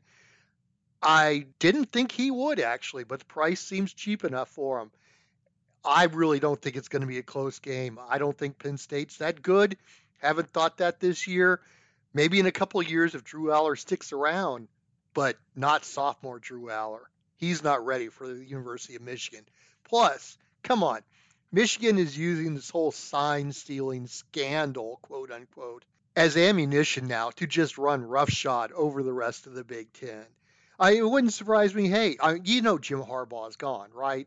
I 1.03 1.47
didn't 1.59 1.87
think 1.87 2.13
he 2.13 2.31
would 2.31 2.61
actually, 2.61 3.05
but 3.05 3.21
the 3.21 3.25
price 3.25 3.61
seems 3.61 3.93
cheap 3.93 4.25
enough 4.25 4.51
for 4.51 4.81
him. 4.81 4.91
I 5.85 6.05
really 6.05 6.41
don't 6.41 6.61
think 6.61 6.77
it's 6.77 6.89
going 6.89 7.01
to 7.01 7.09
be 7.09 7.19
a 7.19 7.23
close 7.23 7.59
game. 7.59 7.99
I 8.09 8.19
don't 8.19 8.37
think 8.37 8.59
Penn 8.59 8.77
State's 8.77 9.17
that 9.19 9.41
good. 9.41 9.79
Haven't 10.19 10.51
thought 10.51 10.79
that 10.79 11.01
this 11.01 11.27
year. 11.27 11.61
Maybe 12.13 12.41
in 12.41 12.47
a 12.47 12.53
couple 12.53 12.81
of 12.81 12.91
years 12.91 13.15
if 13.15 13.25
Drew 13.25 13.47
Allar 13.47 13.79
sticks 13.79 14.13
around, 14.13 14.69
but 15.15 15.37
not 15.55 15.85
sophomore 15.85 16.39
Drew 16.39 16.65
Allar. 16.65 17.05
He's 17.37 17.63
not 17.63 17.87
ready 17.87 18.09
for 18.09 18.27
the 18.27 18.45
University 18.45 18.97
of 18.97 19.03
Michigan. 19.03 19.47
Plus, 19.85 20.37
come 20.63 20.83
on, 20.83 21.01
Michigan 21.53 21.99
is 21.99 22.19
using 22.19 22.55
this 22.55 22.69
whole 22.69 22.93
sign 22.93 23.53
stealing 23.53 24.07
scandal, 24.07 24.99
quote 25.03 25.31
unquote, 25.31 25.85
as 26.15 26.37
ammunition 26.37 27.07
now 27.07 27.31
to 27.31 27.47
just 27.47 27.79
run 27.79 28.03
roughshod 28.03 28.73
over 28.73 29.03
the 29.03 29.13
rest 29.13 29.47
of 29.47 29.55
the 29.55 29.65
Big 29.65 29.93
Ten. 29.95 30.27
I, 30.81 30.93
it 30.93 31.09
wouldn't 31.09 31.35
surprise 31.35 31.75
me. 31.75 31.89
Hey, 31.89 32.17
I, 32.19 32.41
you 32.43 32.63
know 32.63 32.79
Jim 32.79 33.03
Harbaugh 33.03 33.51
is 33.51 33.57
gone, 33.57 33.91
right? 33.93 34.27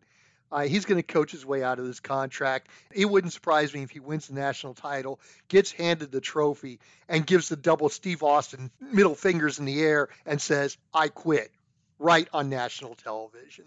Uh, 0.52 0.62
he's 0.62 0.86
going 0.86 1.00
to 1.00 1.04
coach 1.04 1.32
his 1.32 1.44
way 1.44 1.64
out 1.64 1.80
of 1.80 1.88
this 1.88 2.00
contract. 2.00 2.68
It 2.94 3.06
wouldn't 3.06 3.34
surprise 3.34 3.74
me 3.74 3.82
if 3.82 3.90
he 3.90 4.00
wins 4.00 4.28
the 4.28 4.36
national 4.36 4.76
title, 4.76 5.20
gets 5.48 5.72
handed 5.72 6.12
the 6.12 6.22
trophy, 6.22 6.80
and 7.10 7.26
gives 7.26 7.50
the 7.50 7.56
double 7.56 7.90
Steve 7.90 8.22
Austin 8.22 8.70
middle 8.80 9.16
fingers 9.16 9.58
in 9.58 9.66
the 9.66 9.82
air 9.82 10.10
and 10.28 10.40
says, 10.40 10.78
I 10.94 11.08
quit, 11.08 11.50
right 11.98 12.28
on 12.32 12.50
national 12.50 12.94
television. 12.94 13.66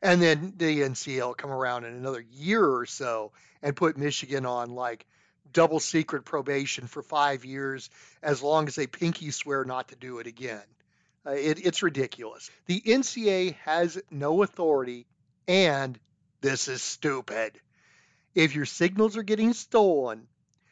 And 0.00 0.22
then 0.22 0.54
the 0.56 0.88
will 1.18 1.34
come 1.34 1.50
around 1.50 1.86
in 1.86 1.94
another 1.94 2.24
year 2.34 2.64
or 2.64 2.86
so 2.86 3.32
and 3.62 3.74
put 3.74 3.98
Michigan 3.98 4.46
on 4.46 4.76
like 4.76 5.06
double 5.52 5.80
secret 5.80 6.24
probation 6.24 6.86
for 6.86 7.02
five 7.02 7.44
years 7.44 7.90
as 8.22 8.44
long 8.44 8.68
as 8.68 8.76
they 8.76 8.86
pinky 8.86 9.32
swear 9.32 9.64
not 9.64 9.88
to 9.88 9.96
do 9.96 10.20
it 10.20 10.28
again. 10.28 10.62
Uh, 11.26 11.32
it, 11.32 11.64
it's 11.64 11.82
ridiculous. 11.82 12.50
The 12.66 12.80
NCAA 12.80 13.54
has 13.64 14.00
no 14.10 14.42
authority 14.42 15.06
and 15.46 15.98
this 16.40 16.68
is 16.68 16.82
stupid. 16.82 17.58
If 18.34 18.54
your 18.54 18.66
signals 18.66 19.16
are 19.16 19.22
getting 19.22 19.52
stolen, 19.52 20.28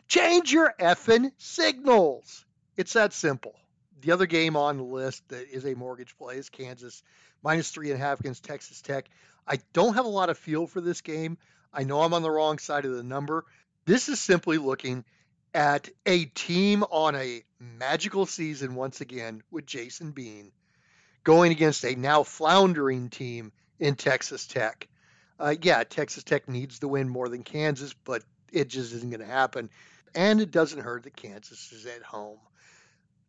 change 0.07 0.53
your 0.53 0.75
effing 0.79 1.33
signals. 1.39 2.45
It's 2.77 2.93
that 2.93 3.13
simple. 3.13 3.55
The 4.03 4.13
other 4.13 4.27
game 4.27 4.57
on 4.57 4.77
the 4.77 4.85
list 4.85 5.29
that 5.31 5.49
is 5.49 5.65
a 5.65 5.75
mortgage 5.75 6.17
play 6.17 6.37
is 6.37 6.51
Kansas 6.51 7.03
minus 7.43 7.71
three 7.71 7.91
and 7.91 8.01
a 8.01 8.05
half 8.05 8.21
against 8.21 8.45
Texas 8.45 8.83
Tech. 8.83 9.09
I 9.47 9.59
don't 9.73 9.95
have 9.95 10.05
a 10.05 10.09
lot 10.09 10.31
of 10.31 10.39
feel 10.39 10.67
for 10.67 10.81
this 10.81 11.01
game. 11.01 11.39
I 11.73 11.85
know 11.85 12.03
I'm 12.03 12.15
on 12.15 12.23
the 12.23 12.31
wrong 12.31 12.59
side 12.59 12.85
of 12.85 12.93
the 12.93 13.03
number. 13.03 13.45
This 13.85 14.09
is 14.09 14.21
simply 14.21 14.59
looking 14.59 15.05
at 15.57 15.89
a 16.05 16.27
team 16.27 16.85
on 16.91 17.17
a 17.17 17.43
magical 17.59 18.27
season 18.27 18.75
once 18.75 19.01
again 19.01 19.43
with 19.51 19.65
Jason 19.65 20.11
Bean 20.11 20.53
going 21.25 21.51
against 21.51 21.83
a 21.87 21.97
now 21.97 22.23
floundering 22.23 23.09
team 23.09 23.53
in 23.81 23.95
Texas 23.95 24.47
Tech. 24.47 24.87
Uh, 25.41 25.55
yeah, 25.63 25.83
Texas 25.83 26.25
Tech 26.25 26.47
needs 26.47 26.81
to 26.81 26.89
win 26.89 27.09
more 27.09 27.31
than 27.31 27.43
Kansas, 27.43 27.95
but 28.05 28.23
it 28.53 28.69
just 28.69 28.93
isn't 28.93 29.09
going 29.09 29.21
to 29.21 29.27
happen. 29.27 29.71
And 30.15 30.43
it 30.43 30.51
doesn't 30.51 30.83
hurt 30.83 31.05
that 31.05 31.17
Kansas 31.17 31.73
is 31.73 31.87
at 31.87 32.03
home. 32.03 32.39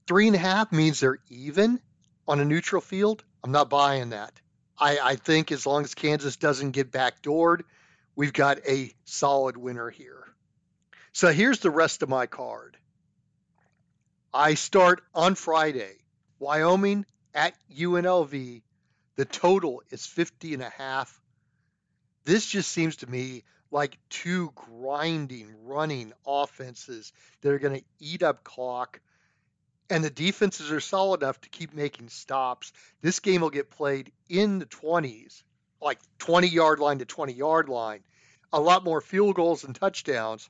Three 0.05 0.27
and 0.27 0.35
a 0.35 0.39
half 0.39 0.73
means 0.73 0.99
they're 0.99 1.19
even 1.29 1.79
on 2.27 2.41
a 2.41 2.45
neutral 2.45 2.81
field. 2.81 3.23
I'm 3.41 3.53
not 3.53 3.69
buying 3.69 4.09
that. 4.09 4.33
I, 4.77 4.99
I 5.01 5.15
think 5.15 5.53
as 5.53 5.65
long 5.65 5.85
as 5.85 5.95
Kansas 5.95 6.35
doesn't 6.35 6.71
get 6.71 6.91
backdoored, 6.91 7.61
we've 8.17 8.33
got 8.33 8.59
a 8.67 8.91
solid 9.05 9.55
winner 9.55 9.89
here. 9.89 10.25
So 11.17 11.33
here's 11.33 11.57
the 11.61 11.71
rest 11.71 12.03
of 12.03 12.09
my 12.09 12.27
card. 12.27 12.77
I 14.31 14.53
start 14.53 15.03
on 15.15 15.33
Friday. 15.33 15.95
Wyoming 16.37 17.07
at 17.33 17.55
UNLV. 17.75 18.61
The 19.15 19.25
total 19.25 19.81
is 19.89 20.05
50 20.05 20.53
and 20.53 20.61
a 20.61 20.69
half. 20.69 21.19
This 22.23 22.45
just 22.45 22.71
seems 22.71 22.97
to 22.97 23.09
me 23.09 23.45
like 23.71 23.97
two 24.11 24.53
grinding, 24.53 25.55
running 25.65 26.13
offenses 26.23 27.11
that 27.41 27.51
are 27.51 27.57
going 27.57 27.79
to 27.79 27.85
eat 27.97 28.21
up 28.21 28.43
clock. 28.43 29.01
And 29.89 30.03
the 30.03 30.11
defenses 30.11 30.71
are 30.71 30.79
solid 30.79 31.23
enough 31.23 31.41
to 31.41 31.49
keep 31.49 31.73
making 31.73 32.09
stops. 32.09 32.71
This 33.01 33.21
game 33.21 33.41
will 33.41 33.49
get 33.49 33.71
played 33.71 34.11
in 34.29 34.59
the 34.59 34.67
20s, 34.67 35.41
like 35.81 35.97
20 36.19 36.47
yard 36.47 36.77
line 36.77 36.99
to 36.99 37.05
20 37.05 37.33
yard 37.33 37.69
line. 37.69 38.03
A 38.53 38.61
lot 38.61 38.83
more 38.83 39.01
field 39.01 39.33
goals 39.33 39.63
and 39.63 39.73
touchdowns. 39.73 40.47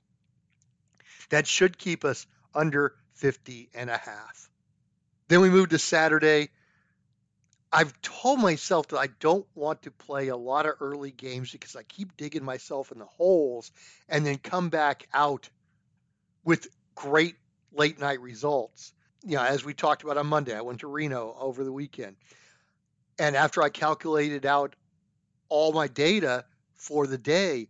That 1.29 1.47
should 1.47 1.77
keep 1.77 2.05
us 2.05 2.25
under 2.53 2.93
50 3.15 3.69
and 3.73 3.89
a 3.89 3.97
half. 3.97 4.49
Then 5.27 5.41
we 5.41 5.49
move 5.49 5.69
to 5.69 5.79
Saturday. 5.79 6.49
I've 7.71 7.99
told 8.01 8.39
myself 8.39 8.87
that 8.89 8.97
I 8.97 9.07
don't 9.19 9.45
want 9.53 9.83
to 9.83 9.91
play 9.91 10.29
a 10.29 10.37
lot 10.37 10.65
of 10.65 10.75
early 10.79 11.11
games 11.11 11.51
because 11.51 11.75
I 11.75 11.83
keep 11.83 12.15
digging 12.15 12.45
myself 12.45 12.91
in 12.91 12.99
the 12.99 13.05
holes 13.05 13.71
and 14.07 14.25
then 14.25 14.37
come 14.37 14.69
back 14.69 15.07
out 15.13 15.49
with 16.45 16.67
great 16.95 17.35
late 17.73 17.99
night 17.99 18.21
results. 18.21 18.93
You 19.25 19.35
know, 19.35 19.43
as 19.43 19.65
we 19.65 19.73
talked 19.73 20.03
about 20.03 20.17
on 20.17 20.27
Monday, 20.27 20.55
I 20.55 20.61
went 20.61 20.79
to 20.79 20.87
Reno 20.87 21.35
over 21.37 21.63
the 21.63 21.71
weekend. 21.71 22.15
And 23.19 23.35
after 23.35 23.61
I 23.61 23.69
calculated 23.69 24.45
out 24.45 24.75
all 25.49 25.73
my 25.73 25.87
data 25.87 26.45
for 26.75 27.05
the 27.05 27.17
day, 27.17 27.67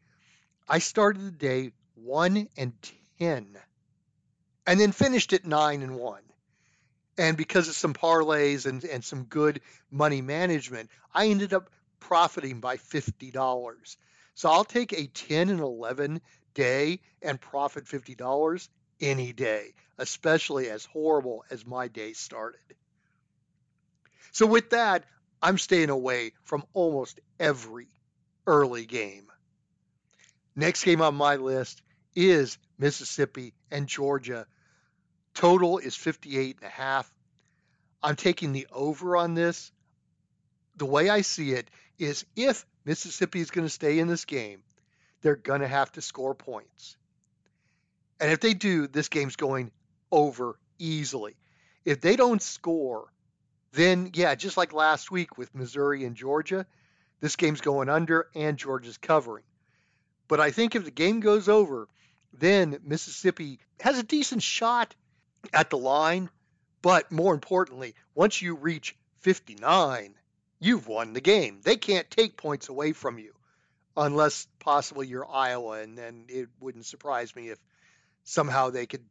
I 0.69 0.79
started 0.79 1.25
the 1.25 1.31
day 1.31 1.71
1 1.95 2.49
and 2.57 2.73
10 3.19 3.57
and 4.65 4.79
then 4.79 4.91
finished 4.91 5.33
at 5.33 5.45
9 5.45 5.81
and 5.81 5.95
1 5.95 6.21
and 7.17 7.35
because 7.35 7.67
of 7.67 7.75
some 7.75 7.93
parlays 7.93 8.65
and, 8.65 8.83
and 8.83 9.03
some 9.03 9.23
good 9.23 9.61
money 9.89 10.21
management, 10.21 10.89
I 11.13 11.27
ended 11.27 11.53
up 11.53 11.69
profiting 11.99 12.59
by 12.59 12.77
$50. 12.77 13.97
So 14.35 14.49
I'll 14.49 14.63
take 14.63 14.93
a 14.93 15.07
10 15.07 15.49
and 15.49 15.59
11 15.59 16.21
day 16.53 16.99
and 17.21 17.41
profit 17.41 17.85
$50 17.85 18.69
any 19.01 19.33
day, 19.33 19.73
especially 19.97 20.69
as 20.69 20.85
horrible 20.85 21.43
as 21.49 21.65
my 21.65 21.87
day 21.87 22.13
started. 22.13 22.61
So 24.31 24.45
with 24.45 24.71
that, 24.71 25.05
I'm 25.41 25.57
staying 25.57 25.89
away 25.89 26.33
from 26.43 26.63
almost 26.73 27.19
every 27.39 27.87
early 28.45 28.85
game. 28.85 29.27
Next 30.55 30.83
game 30.83 31.01
on 31.01 31.15
my 31.15 31.35
list 31.35 31.81
is 32.15 32.57
Mississippi 32.77 33.53
and 33.71 33.87
Georgia 33.87 34.45
Total 35.37 35.77
is 35.77 35.95
58 35.95 36.57
and 36.61 36.65
a 36.65 36.73
half. 36.73 37.13
I'm 38.01 38.15
taking 38.15 38.53
the 38.53 38.65
over 38.71 39.15
on 39.15 39.35
this. 39.35 39.71
The 40.77 40.85
way 40.87 41.11
I 41.11 41.21
see 41.21 41.51
it 41.51 41.69
is 41.99 42.25
if 42.35 42.65
Mississippi 42.85 43.39
is 43.39 43.51
going 43.51 43.67
to 43.67 43.69
stay 43.69 43.99
in 43.99 44.07
this 44.07 44.25
game, 44.25 44.63
they're 45.21 45.35
going 45.35 45.61
to 45.61 45.67
have 45.67 45.91
to 45.91 46.01
score 46.01 46.33
points. 46.33 46.97
And 48.19 48.31
if 48.31 48.39
they 48.39 48.55
do, 48.55 48.87
this 48.87 49.09
game's 49.09 49.35
going 49.35 49.71
over 50.11 50.57
easily. 50.79 51.35
If 51.85 52.01
they 52.01 52.15
don't 52.15 52.41
score, 52.41 53.05
then 53.73 54.09
yeah, 54.15 54.33
just 54.33 54.57
like 54.57 54.73
last 54.73 55.11
week 55.11 55.37
with 55.37 55.53
Missouri 55.53 56.03
and 56.03 56.15
Georgia, 56.15 56.65
this 57.19 57.35
game's 57.35 57.61
going 57.61 57.89
under 57.89 58.27
and 58.33 58.57
Georgia's 58.57 58.97
covering. 58.97 59.43
But 60.27 60.39
I 60.39 60.49
think 60.49 60.73
if 60.73 60.83
the 60.83 60.89
game 60.89 61.19
goes 61.19 61.47
over, 61.47 61.87
then 62.39 62.79
Mississippi 62.83 63.59
has 63.79 63.97
a 63.97 64.03
decent 64.03 64.43
shot 64.43 64.95
at 65.53 65.69
the 65.69 65.77
line. 65.77 66.29
But 66.81 67.11
more 67.11 67.33
importantly, 67.33 67.95
once 68.13 68.41
you 68.41 68.55
reach 68.55 68.95
59, 69.19 70.13
you've 70.59 70.87
won 70.87 71.13
the 71.13 71.21
game. 71.21 71.59
They 71.63 71.75
can't 71.75 72.09
take 72.09 72.37
points 72.37 72.69
away 72.69 72.93
from 72.93 73.17
you 73.17 73.33
unless 73.95 74.47
possibly 74.59 75.07
you're 75.07 75.29
Iowa. 75.29 75.81
And 75.81 75.97
then 75.97 76.25
it 76.29 76.49
wouldn't 76.59 76.85
surprise 76.85 77.35
me 77.35 77.49
if 77.49 77.59
somehow 78.23 78.69
they 78.69 78.85
could 78.85 79.03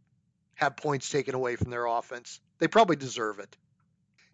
have 0.54 0.76
points 0.76 1.10
taken 1.10 1.34
away 1.34 1.56
from 1.56 1.70
their 1.70 1.86
offense. 1.86 2.40
They 2.58 2.68
probably 2.68 2.96
deserve 2.96 3.40
it. 3.40 3.56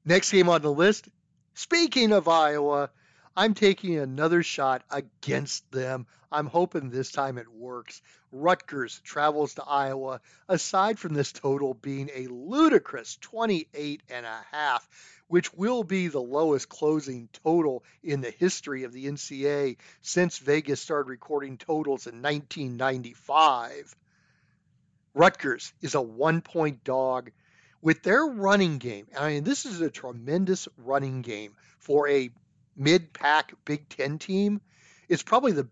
Next 0.04 0.30
game 0.30 0.49
on 0.49 0.62
the 0.62 0.72
list. 0.72 1.08
Speaking 1.54 2.12
of 2.12 2.28
Iowa, 2.28 2.90
I'm 3.37 3.55
taking 3.55 3.97
another 3.99 4.43
shot 4.43 4.83
against 4.91 5.71
them. 5.73 6.07
I'm 6.31 6.47
hoping 6.47 6.91
this 6.91 7.11
time 7.11 7.39
it 7.39 7.49
works. 7.49 8.03
Rutgers 8.31 9.01
travels 9.05 9.55
to 9.55 9.65
Iowa. 9.65 10.21
Aside 10.49 10.99
from 10.99 11.15
this 11.15 11.33
total 11.33 11.75
being 11.75 12.11
a 12.15 12.27
ludicrous 12.27 13.17
28 13.21 14.03
and 14.11 14.27
a 14.27 14.47
half, 14.51 14.87
which 15.29 15.53
will 15.55 15.83
be 15.83 16.09
the 16.09 16.21
lowest 16.21 16.69
closing 16.69 17.29
total 17.45 17.85
in 18.03 18.21
the 18.21 18.31
history 18.31 18.85
of 18.85 18.93
the 18.93 19.07
NCAA 19.07 19.79
since 20.03 20.37
Vegas 20.39 20.83
started 20.83 21.09
recording 21.09 21.57
totals 21.57 22.07
in 22.07 22.21
1995. 22.21 23.97
Rutgers 25.15 25.73
is 25.81 25.95
a 25.95 26.03
one 26.03 26.43
point 26.43 26.85
dog 26.85 27.31
with 27.81 28.03
their 28.03 28.25
running 28.25 28.79
game. 28.79 29.07
I 29.19 29.29
mean, 29.29 29.45
this 29.45 29.65
is 29.65 29.81
a 29.81 29.91
tremendous 29.91 30.69
running 30.79 31.23
game 31.23 31.55
for 31.79 32.09
a 32.09 32.31
mid 32.76 33.12
pack 33.12 33.52
Big 33.64 33.88
Ten 33.88 34.19
team 34.19 34.61
is 35.09 35.23
probably 35.23 35.52
the 35.52 35.69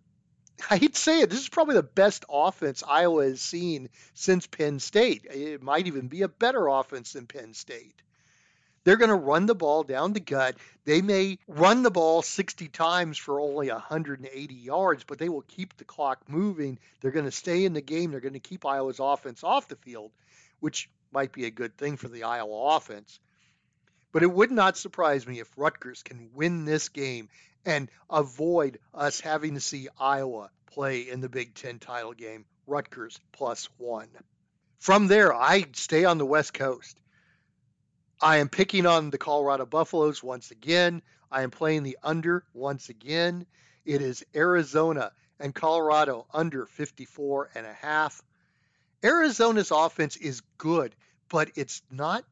I 0.68 0.76
hate 0.76 0.94
to 0.94 1.00
say 1.00 1.20
it, 1.20 1.30
this 1.30 1.40
is 1.40 1.48
probably 1.48 1.76
the 1.76 1.82
best 1.82 2.24
offense 2.28 2.82
Iowa 2.86 3.24
has 3.24 3.40
seen 3.40 3.88
since 4.12 4.46
Penn 4.46 4.78
State. 4.78 5.24
It 5.24 5.62
might 5.62 5.86
even 5.86 6.08
be 6.08 6.22
a 6.22 6.28
better 6.28 6.66
offense 6.66 7.14
than 7.14 7.26
Penn 7.26 7.54
State. 7.54 8.02
They're 8.84 8.96
going 8.96 9.10
to 9.10 9.14
run 9.14 9.46
the 9.46 9.54
ball 9.54 9.82
down 9.82 10.12
the 10.12 10.20
gut. 10.20 10.56
They 10.84 11.02
may 11.02 11.38
run 11.46 11.82
the 11.82 11.90
ball 11.90 12.22
60 12.22 12.68
times 12.68 13.18
for 13.18 13.40
only 13.40 13.70
180 13.70 14.54
yards, 14.54 15.04
but 15.04 15.18
they 15.18 15.28
will 15.28 15.42
keep 15.42 15.76
the 15.76 15.84
clock 15.84 16.28
moving. 16.28 16.78
They're 17.00 17.10
going 17.10 17.26
to 17.26 17.30
stay 17.30 17.64
in 17.64 17.74
the 17.74 17.82
game. 17.82 18.10
They're 18.10 18.20
going 18.20 18.32
to 18.34 18.40
keep 18.40 18.64
Iowa's 18.64 19.00
offense 19.00 19.44
off 19.44 19.68
the 19.68 19.76
field, 19.76 20.12
which 20.60 20.88
might 21.12 21.32
be 21.32 21.44
a 21.44 21.50
good 21.50 21.76
thing 21.76 21.96
for 21.96 22.08
the 22.08 22.24
Iowa 22.24 22.76
offense. 22.76 23.20
But 24.12 24.22
it 24.22 24.32
would 24.32 24.50
not 24.50 24.76
surprise 24.76 25.26
me 25.26 25.40
if 25.40 25.56
Rutgers 25.56 26.02
can 26.02 26.30
win 26.34 26.64
this 26.64 26.88
game 26.88 27.28
and 27.64 27.90
avoid 28.08 28.78
us 28.92 29.20
having 29.20 29.54
to 29.54 29.60
see 29.60 29.88
Iowa 29.98 30.50
play 30.66 31.08
in 31.08 31.20
the 31.20 31.28
Big 31.28 31.54
Ten 31.54 31.78
title 31.78 32.12
game. 32.12 32.44
Rutgers 32.66 33.18
plus 33.32 33.68
one. 33.78 34.08
From 34.78 35.08
there, 35.08 35.34
I 35.34 35.66
stay 35.72 36.04
on 36.04 36.18
the 36.18 36.26
West 36.26 36.54
Coast. 36.54 37.00
I 38.20 38.38
am 38.38 38.48
picking 38.48 38.86
on 38.86 39.10
the 39.10 39.18
Colorado 39.18 39.66
Buffaloes 39.66 40.22
once 40.22 40.50
again. 40.50 41.02
I 41.30 41.42
am 41.42 41.50
playing 41.50 41.82
the 41.82 41.98
under 42.02 42.44
once 42.52 42.88
again. 42.88 43.46
It 43.84 44.02
is 44.02 44.24
Arizona 44.34 45.12
and 45.38 45.54
Colorado 45.54 46.26
under 46.32 46.66
54 46.66 47.50
and 47.54 47.66
a 47.66 47.72
half. 47.72 48.22
Arizona's 49.02 49.70
offense 49.70 50.16
is 50.16 50.42
good, 50.58 50.94
but 51.28 51.50
it's 51.54 51.82
not 51.90 52.24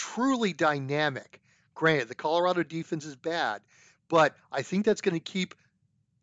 truly 0.00 0.54
dynamic. 0.54 1.42
Granted, 1.74 2.08
the 2.08 2.14
Colorado 2.14 2.62
defense 2.62 3.04
is 3.04 3.16
bad, 3.16 3.60
but 4.08 4.34
I 4.50 4.62
think 4.62 4.86
that's 4.86 5.02
going 5.02 5.14
to 5.14 5.20
keep 5.20 5.54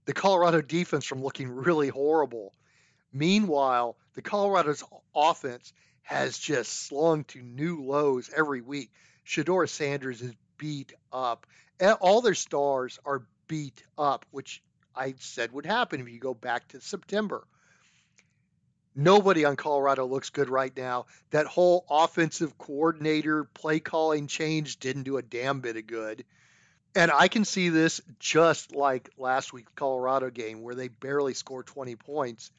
the 0.06 0.14
Colorado 0.14 0.62
defense 0.62 1.06
from 1.06 1.22
looking 1.22 1.48
really 1.48 1.90
horrible. 1.90 2.54
Meanwhile, 3.14 3.96
the 4.16 4.24
Colorado's 4.24 4.84
offense 5.14 5.74
has 6.02 6.40
just 6.40 6.88
slung 6.88 7.24
to 7.26 7.42
new 7.42 7.84
lows 7.84 8.32
every 8.36 8.62
week. 8.62 8.90
Shedeur 9.28 9.70
Sanders 9.70 10.24
is 10.24 10.34
beat 10.58 10.94
up. 11.14 11.46
All 12.02 12.22
their 12.22 12.34
stars 12.34 12.98
are 13.06 13.28
beat 13.48 13.84
up, 13.96 14.26
which 14.32 14.64
I 14.96 15.14
said 15.20 15.52
would 15.52 15.68
happen 15.68 16.02
if 16.02 16.10
you 16.10 16.20
go 16.20 16.34
back 16.34 16.68
to 16.70 16.82
September. 16.82 17.46
Nobody 19.00 19.46
on 19.46 19.56
Colorado 19.58 20.08
looks 20.08 20.32
good 20.32 20.50
right 20.50 20.76
now. 20.76 21.06
That 21.30 21.46
whole 21.46 21.86
offensive 21.88 22.58
coordinator 22.58 23.44
play 23.44 23.80
calling 23.80 24.26
change 24.26 24.80
didn't 24.80 25.04
do 25.04 25.18
a 25.18 25.22
damn 25.22 25.62
bit 25.62 25.78
of 25.78 25.86
good. 25.86 26.26
And 26.96 27.12
I 27.12 27.28
can 27.28 27.46
see 27.46 27.70
this 27.70 28.02
just 28.18 28.76
like 28.76 29.12
last 29.16 29.54
week's 29.54 29.72
Colorado 29.76 30.32
game 30.32 30.64
where 30.64 30.74
they 30.74 30.88
barely 30.88 31.36
score 31.36 31.62
20 31.62 31.96
points 31.96 32.52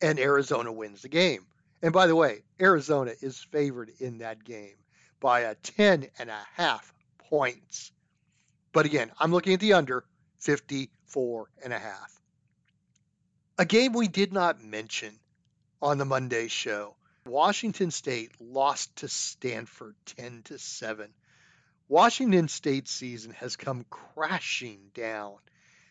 and 0.00 0.20
Arizona 0.20 0.70
wins 0.70 1.02
the 1.02 1.08
game. 1.08 1.44
And 1.82 1.92
by 1.92 2.06
the 2.06 2.14
way, 2.14 2.44
Arizona 2.60 3.12
is 3.20 3.40
favored 3.40 3.90
in 3.98 4.18
that 4.18 4.44
game 4.44 4.76
by 5.18 5.40
a 5.40 5.56
10 5.56 6.06
and 6.20 6.30
a 6.30 6.46
half 6.54 6.94
points. 7.18 7.90
But 8.72 8.86
again, 8.86 9.10
I'm 9.18 9.32
looking 9.32 9.54
at 9.54 9.60
the 9.60 9.72
under 9.72 10.04
54 10.38 11.48
and 11.64 11.72
a 11.72 11.80
half. 11.80 12.20
A 13.58 13.64
game 13.64 13.92
we 13.92 14.06
did 14.06 14.32
not 14.32 14.62
mention 14.62 15.18
on 15.80 15.98
the 15.98 16.04
Monday 16.04 16.48
show. 16.48 16.94
Washington 17.26 17.90
State 17.90 18.30
lost 18.40 18.94
to 18.96 19.08
Stanford 19.08 19.94
10 20.16 20.42
to 20.44 20.58
7. 20.58 21.08
Washington 21.88 22.48
State's 22.48 22.90
season 22.90 23.32
has 23.32 23.56
come 23.56 23.84
crashing 23.90 24.90
down. 24.94 25.36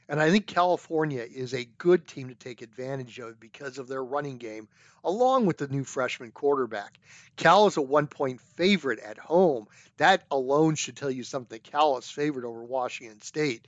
And 0.09 0.21
I 0.21 0.31
think 0.31 0.47
California 0.47 1.21
is 1.23 1.53
a 1.53 1.65
good 1.77 2.07
team 2.07 2.29
to 2.29 2.35
take 2.35 2.61
advantage 2.61 3.19
of 3.19 3.39
because 3.39 3.77
of 3.77 3.87
their 3.87 4.03
running 4.03 4.37
game, 4.37 4.67
along 5.03 5.45
with 5.45 5.57
the 5.57 5.67
new 5.67 5.83
freshman 5.83 6.31
quarterback. 6.31 6.99
Cal 7.35 7.67
is 7.67 7.77
a 7.77 7.81
one 7.81 8.07
point 8.07 8.41
favorite 8.41 8.99
at 8.99 9.17
home. 9.17 9.67
That 9.97 10.23
alone 10.29 10.75
should 10.75 10.97
tell 10.97 11.11
you 11.11 11.23
something. 11.23 11.59
Cal 11.59 11.97
is 11.97 12.09
favored 12.09 12.45
over 12.45 12.63
Washington 12.63 13.21
State. 13.21 13.67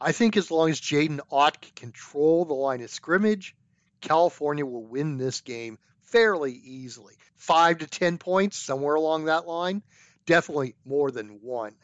I 0.00 0.12
think 0.12 0.36
as 0.36 0.50
long 0.50 0.70
as 0.70 0.80
Jaydn 0.80 1.20
Ott 1.30 1.60
can 1.60 1.72
control 1.74 2.44
the 2.44 2.54
line 2.54 2.82
of 2.82 2.90
scrimmage, 2.90 3.54
California 4.00 4.64
will 4.64 4.84
win 4.84 5.16
this 5.16 5.40
game 5.40 5.78
fairly 6.02 6.52
easily. 6.52 7.14
Five 7.36 7.78
to 7.78 7.86
10 7.86 8.18
points, 8.18 8.56
somewhere 8.56 8.94
along 8.94 9.24
that 9.24 9.46
line. 9.46 9.82
Definitely 10.26 10.74
more 10.84 11.10
than 11.10 11.40
one. 11.42 11.74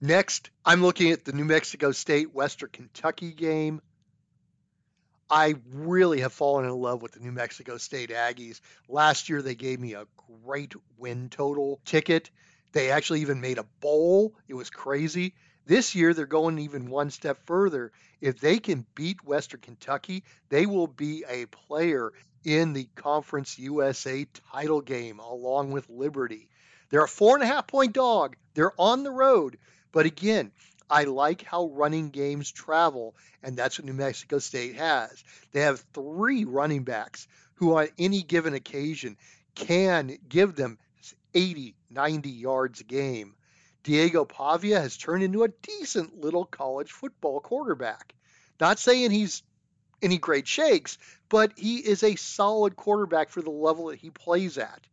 Next, 0.00 0.50
I'm 0.64 0.82
looking 0.82 1.12
at 1.12 1.24
the 1.24 1.32
New 1.32 1.44
Mexico 1.44 1.92
State 1.92 2.34
Western 2.34 2.68
Kentucky 2.70 3.32
game. 3.32 3.80
I 5.30 5.54
really 5.72 6.20
have 6.20 6.32
fallen 6.32 6.66
in 6.66 6.72
love 6.72 7.00
with 7.00 7.12
the 7.12 7.20
New 7.20 7.32
Mexico 7.32 7.78
State 7.78 8.10
Aggies. 8.10 8.60
Last 8.88 9.28
year, 9.28 9.40
they 9.40 9.54
gave 9.54 9.80
me 9.80 9.94
a 9.94 10.06
great 10.44 10.74
win 10.98 11.30
total 11.30 11.80
ticket. 11.84 12.30
They 12.72 12.90
actually 12.90 13.22
even 13.22 13.40
made 13.40 13.58
a 13.58 13.66
bowl. 13.80 14.34
It 14.46 14.54
was 14.54 14.68
crazy. 14.68 15.34
This 15.66 15.94
year, 15.94 16.12
they're 16.12 16.26
going 16.26 16.58
even 16.58 16.90
one 16.90 17.10
step 17.10 17.38
further. 17.46 17.92
If 18.20 18.38
they 18.40 18.58
can 18.58 18.86
beat 18.94 19.24
Western 19.24 19.60
Kentucky, 19.60 20.24
they 20.50 20.66
will 20.66 20.86
be 20.86 21.24
a 21.28 21.46
player 21.46 22.12
in 22.44 22.74
the 22.74 22.88
Conference 22.94 23.58
USA 23.58 24.26
title 24.52 24.82
game 24.82 25.18
along 25.18 25.72
with 25.72 25.88
Liberty. 25.88 26.48
They're 26.90 27.04
a 27.04 27.08
four 27.08 27.34
and 27.34 27.42
a 27.42 27.46
half 27.46 27.66
point 27.66 27.94
dog. 27.94 28.36
They're 28.54 28.78
on 28.78 29.02
the 29.02 29.10
road. 29.10 29.58
But 29.90 30.06
again, 30.06 30.52
I 30.90 31.04
like 31.04 31.42
how 31.42 31.68
running 31.68 32.10
games 32.10 32.52
travel, 32.52 33.16
and 33.42 33.56
that's 33.56 33.78
what 33.78 33.86
New 33.86 33.94
Mexico 33.94 34.38
State 34.38 34.76
has. 34.76 35.24
They 35.52 35.60
have 35.60 35.84
three 35.94 36.44
running 36.44 36.84
backs 36.84 37.26
who, 37.54 37.76
on 37.76 37.88
any 37.98 38.22
given 38.22 38.54
occasion, 38.54 39.16
can 39.54 40.18
give 40.28 40.56
them 40.56 40.78
80, 41.32 41.74
90 41.90 42.30
yards 42.30 42.80
a 42.80 42.84
game. 42.84 43.34
Diego 43.84 44.24
Pavia 44.24 44.80
has 44.80 44.96
turned 44.96 45.22
into 45.22 45.44
a 45.44 45.48
decent 45.62 46.18
little 46.18 46.46
college 46.46 46.90
football 46.90 47.38
quarterback. 47.38 48.14
Not 48.58 48.78
saying 48.78 49.10
he's 49.10 49.42
any 50.02 50.18
great 50.18 50.48
shakes, 50.48 50.98
but 51.28 51.52
he 51.56 51.76
is 51.76 52.02
a 52.02 52.16
solid 52.16 52.76
quarterback 52.76 53.28
for 53.28 53.42
the 53.42 53.50
level 53.50 53.86
that 53.86 53.98
he 53.98 54.10
plays 54.10 54.58
at. 54.58 54.86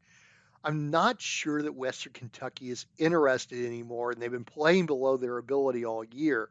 I'm 0.63 0.91
not 0.91 1.21
sure 1.21 1.61
that 1.61 1.73
Western 1.73 2.13
Kentucky 2.13 2.69
is 2.69 2.85
interested 2.97 3.65
anymore, 3.65 4.11
and 4.11 4.21
they've 4.21 4.29
been 4.29 4.43
playing 4.43 4.85
below 4.85 5.17
their 5.17 5.37
ability 5.37 5.85
all 5.85 6.03
year. 6.03 6.49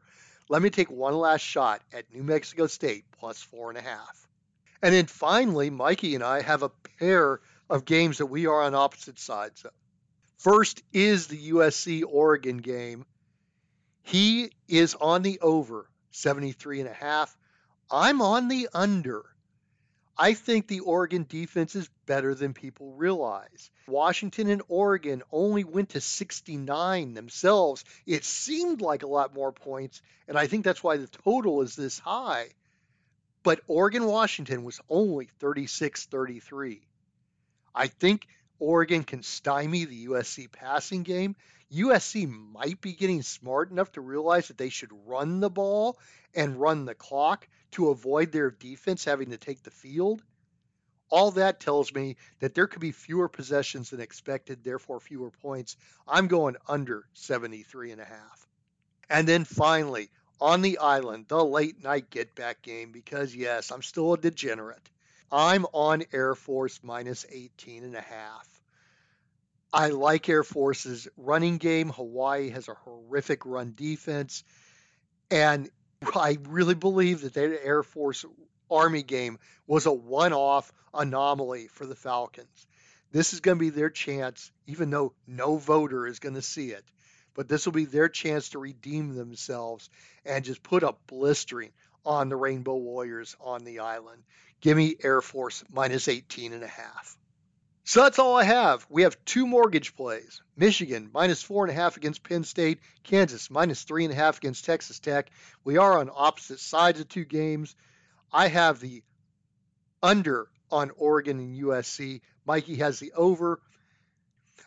Let 0.49 0.61
me 0.61 0.69
take 0.69 0.91
one 0.91 1.15
last 1.15 1.41
shot 1.41 1.81
at 1.93 2.11
New 2.13 2.23
Mexico 2.23 2.67
State 2.67 3.05
plus 3.19 3.41
four 3.41 3.69
and 3.69 3.77
a 3.77 3.81
half. 3.81 4.27
And 4.81 4.93
then 4.93 5.05
finally, 5.05 5.69
Mikey 5.69 6.15
and 6.15 6.23
I 6.23 6.41
have 6.41 6.63
a 6.63 6.71
pair 6.99 7.39
of 7.69 7.85
games 7.85 8.17
that 8.17 8.25
we 8.25 8.47
are 8.47 8.63
on 8.63 8.73
opposite 8.73 9.19
sides 9.19 9.63
of. 9.63 9.71
First 10.41 10.81
is 10.91 11.27
the 11.27 11.51
USC 11.51 12.03
Oregon 12.03 12.57
game. 12.57 13.05
He 14.01 14.51
is 14.67 14.95
on 14.95 15.21
the 15.21 15.39
over 15.39 15.87
73 16.09 16.79
and 16.79 16.89
a 16.89 16.93
half. 16.93 17.37
I'm 17.91 18.23
on 18.23 18.47
the 18.47 18.67
under. 18.73 19.23
I 20.17 20.33
think 20.33 20.65
the 20.65 20.79
Oregon 20.79 21.27
defense 21.29 21.75
is 21.75 21.87
better 22.07 22.33
than 22.33 22.55
people 22.55 22.93
realize. 22.93 23.69
Washington 23.87 24.49
and 24.49 24.63
Oregon 24.67 25.21
only 25.31 25.63
went 25.63 25.89
to 25.89 26.01
69 26.01 27.13
themselves. 27.13 27.85
It 28.07 28.25
seemed 28.25 28.81
like 28.81 29.03
a 29.03 29.07
lot 29.07 29.35
more 29.35 29.51
points, 29.51 30.01
and 30.27 30.39
I 30.39 30.47
think 30.47 30.65
that's 30.65 30.83
why 30.83 30.97
the 30.97 31.05
total 31.05 31.61
is 31.61 31.75
this 31.75 31.99
high. 31.99 32.49
But 33.43 33.61
Oregon 33.67 34.05
Washington 34.05 34.63
was 34.63 34.81
only 34.89 35.29
36 35.39 36.07
33. 36.07 36.81
I 37.75 37.87
think 37.87 38.27
Oregon 38.61 39.03
can 39.03 39.23
stymie 39.23 39.85
the 39.85 40.05
USC 40.05 40.51
passing 40.51 41.01
game. 41.01 41.35
USC 41.73 42.29
might 42.29 42.79
be 42.79 42.93
getting 42.93 43.23
smart 43.23 43.71
enough 43.71 43.91
to 43.93 44.01
realize 44.01 44.49
that 44.49 44.57
they 44.59 44.69
should 44.69 44.91
run 45.07 45.39
the 45.39 45.49
ball 45.49 45.97
and 46.35 46.61
run 46.61 46.85
the 46.85 46.93
clock 46.93 47.47
to 47.71 47.89
avoid 47.89 48.31
their 48.31 48.51
defense 48.51 49.03
having 49.03 49.31
to 49.31 49.37
take 49.37 49.63
the 49.63 49.71
field. 49.71 50.21
All 51.09 51.31
that 51.31 51.59
tells 51.59 51.91
me 51.91 52.17
that 52.39 52.53
there 52.53 52.67
could 52.67 52.81
be 52.81 52.91
fewer 52.91 53.27
possessions 53.27 53.89
than 53.89 53.99
expected, 53.99 54.63
therefore 54.63 54.99
fewer 54.99 55.31
points. 55.31 55.75
I'm 56.07 56.27
going 56.27 56.55
under 56.67 57.07
73 57.13 57.93
and 57.93 58.01
a 58.01 58.05
half. 58.05 58.47
And 59.09 59.27
then 59.27 59.43
finally, 59.43 60.11
on 60.39 60.61
the 60.61 60.77
island, 60.77 61.25
the 61.29 61.43
late 61.43 61.83
night 61.83 62.11
get 62.11 62.35
back 62.35 62.61
game 62.61 62.91
because 62.91 63.35
yes, 63.35 63.71
I'm 63.71 63.81
still 63.81 64.13
a 64.13 64.19
degenerate. 64.19 64.87
I'm 65.31 65.65
on 65.71 66.03
Air 66.11 66.35
Force 66.35 66.79
minus 66.83 67.25
18 67.29 67.83
and 67.83 67.95
a 67.95 68.01
half. 68.01 68.47
I 69.73 69.87
like 69.87 70.27
Air 70.27 70.43
Force's 70.43 71.07
running 71.15 71.57
game. 71.57 71.89
Hawaii 71.89 72.49
has 72.49 72.67
a 72.67 72.73
horrific 72.73 73.45
run 73.45 73.73
defense. 73.75 74.43
And 75.29 75.69
I 76.15 76.37
really 76.49 76.75
believe 76.75 77.21
that 77.21 77.35
that 77.35 77.63
Air 77.63 77.83
Force 77.83 78.25
Army 78.69 79.03
game 79.03 79.39
was 79.67 79.85
a 79.85 79.93
one 79.93 80.33
off 80.33 80.73
anomaly 80.93 81.67
for 81.67 81.85
the 81.85 81.95
Falcons. 81.95 82.67
This 83.11 83.33
is 83.33 83.39
going 83.39 83.57
to 83.57 83.59
be 83.59 83.69
their 83.69 83.89
chance, 83.89 84.51
even 84.67 84.89
though 84.89 85.13
no 85.27 85.57
voter 85.57 86.07
is 86.07 86.19
going 86.19 86.35
to 86.35 86.41
see 86.41 86.71
it. 86.71 86.83
But 87.33 87.47
this 87.47 87.65
will 87.65 87.73
be 87.73 87.85
their 87.85 88.09
chance 88.09 88.49
to 88.49 88.59
redeem 88.59 89.15
themselves 89.15 89.89
and 90.25 90.43
just 90.43 90.63
put 90.63 90.83
a 90.83 90.95
blistering 91.07 91.71
on 92.05 92.29
the 92.29 92.35
Rainbow 92.35 92.75
Warriors 92.75 93.35
on 93.39 93.63
the 93.63 93.79
island. 93.79 94.23
Give 94.61 94.77
me 94.77 94.95
Air 95.03 95.21
Force 95.21 95.63
minus 95.71 96.07
18 96.07 96.53
and 96.53 96.63
a 96.63 96.67
half. 96.67 97.17
So 97.83 98.03
that's 98.03 98.19
all 98.19 98.37
I 98.37 98.43
have. 98.43 98.85
We 98.89 99.01
have 99.01 99.17
two 99.25 99.47
mortgage 99.47 99.95
plays. 99.95 100.41
Michigan 100.55 101.09
minus 101.13 101.41
four 101.41 101.65
and 101.65 101.71
a 101.71 101.75
half 101.75 101.97
against 101.97 102.23
Penn 102.23 102.43
State. 102.43 102.79
Kansas 103.03 103.49
minus 103.49 103.83
three 103.83 104.05
and 104.05 104.13
a 104.13 104.15
half 104.15 104.37
against 104.37 104.65
Texas 104.65 104.99
Tech. 104.99 105.31
We 105.63 105.77
are 105.77 105.97
on 105.97 106.11
opposite 106.13 106.59
sides 106.59 106.99
of 106.99 107.09
two 107.09 107.25
games. 107.25 107.75
I 108.31 108.47
have 108.47 108.79
the 108.79 109.03
under 110.01 110.47
on 110.71 110.91
Oregon 110.91 111.39
and 111.39 111.59
USC. 111.59 112.21
Mikey 112.45 112.75
has 112.77 112.99
the 112.99 113.13
over. 113.13 113.59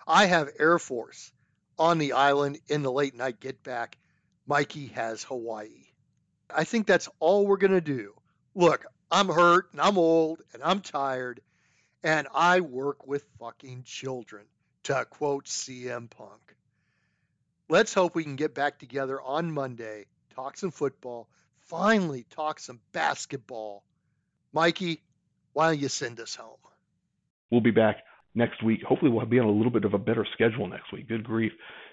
I 0.07 0.27
have 0.27 0.51
Air 0.59 0.79
Force 0.79 1.33
on 1.79 1.99
the 1.99 2.13
island 2.13 2.59
in 2.69 2.83
the 2.83 2.93
late 2.93 3.15
night 3.15 3.41
get 3.41 3.63
back. 3.63 3.97
Mikey 4.47 4.89
has 4.89 5.23
Hawaii. 5.23 5.87
I 6.51 6.65
think 6.65 6.87
that's 6.87 7.09
all 7.21 7.47
we're 7.47 7.57
going 7.57 7.73
to 7.73 7.81
do. 7.81 8.15
Look, 8.55 8.85
I'm 9.15 9.29
hurt 9.29 9.69
and 9.71 9.81
I'm 9.81 9.97
old 9.97 10.43
and 10.53 10.61
I'm 10.61 10.81
tired 10.81 11.41
And 12.03 12.27
I 12.35 12.61
work 12.61 13.07
with 13.07 13.25
fucking 13.39 13.85
children, 13.85 14.45
to 14.83 15.05
quote 15.09 15.45
CM 15.45 16.11
Punk. 16.11 16.57
Let's 17.69 17.95
hope 17.95 18.17
we 18.17 18.25
can 18.25 18.35
get 18.35 18.57
back 18.57 18.81
together 18.81 19.23
on 19.23 19.53
Monday, 19.53 20.07
talk 20.35 20.57
some 20.57 20.73
football, 20.73 21.29
finally 21.61 22.27
talk 22.29 22.59
some 22.59 22.81
basketball. 22.91 23.85
Mikey, 24.53 25.01
why 25.53 25.69
don't 25.69 25.81
you 25.81 25.89
send 25.89 26.19
us 26.19 26.35
home? 26.35 26.59
We'll 27.53 27.61
be 27.61 27.71
back 27.71 27.99
next 28.35 28.65
week. 28.65 28.83
Hopefully, 28.83 29.13
we'll 29.13 29.25
be 29.27 29.39
on 29.39 29.47
a 29.47 29.53
little 29.53 29.71
bit 29.71 29.85
of 29.85 29.95
a 29.95 29.99
better 29.99 30.27
schedule 30.33 30.67
next 30.67 30.93
week. 30.93 31.09
Good 31.09 31.23
grief, 31.23 31.53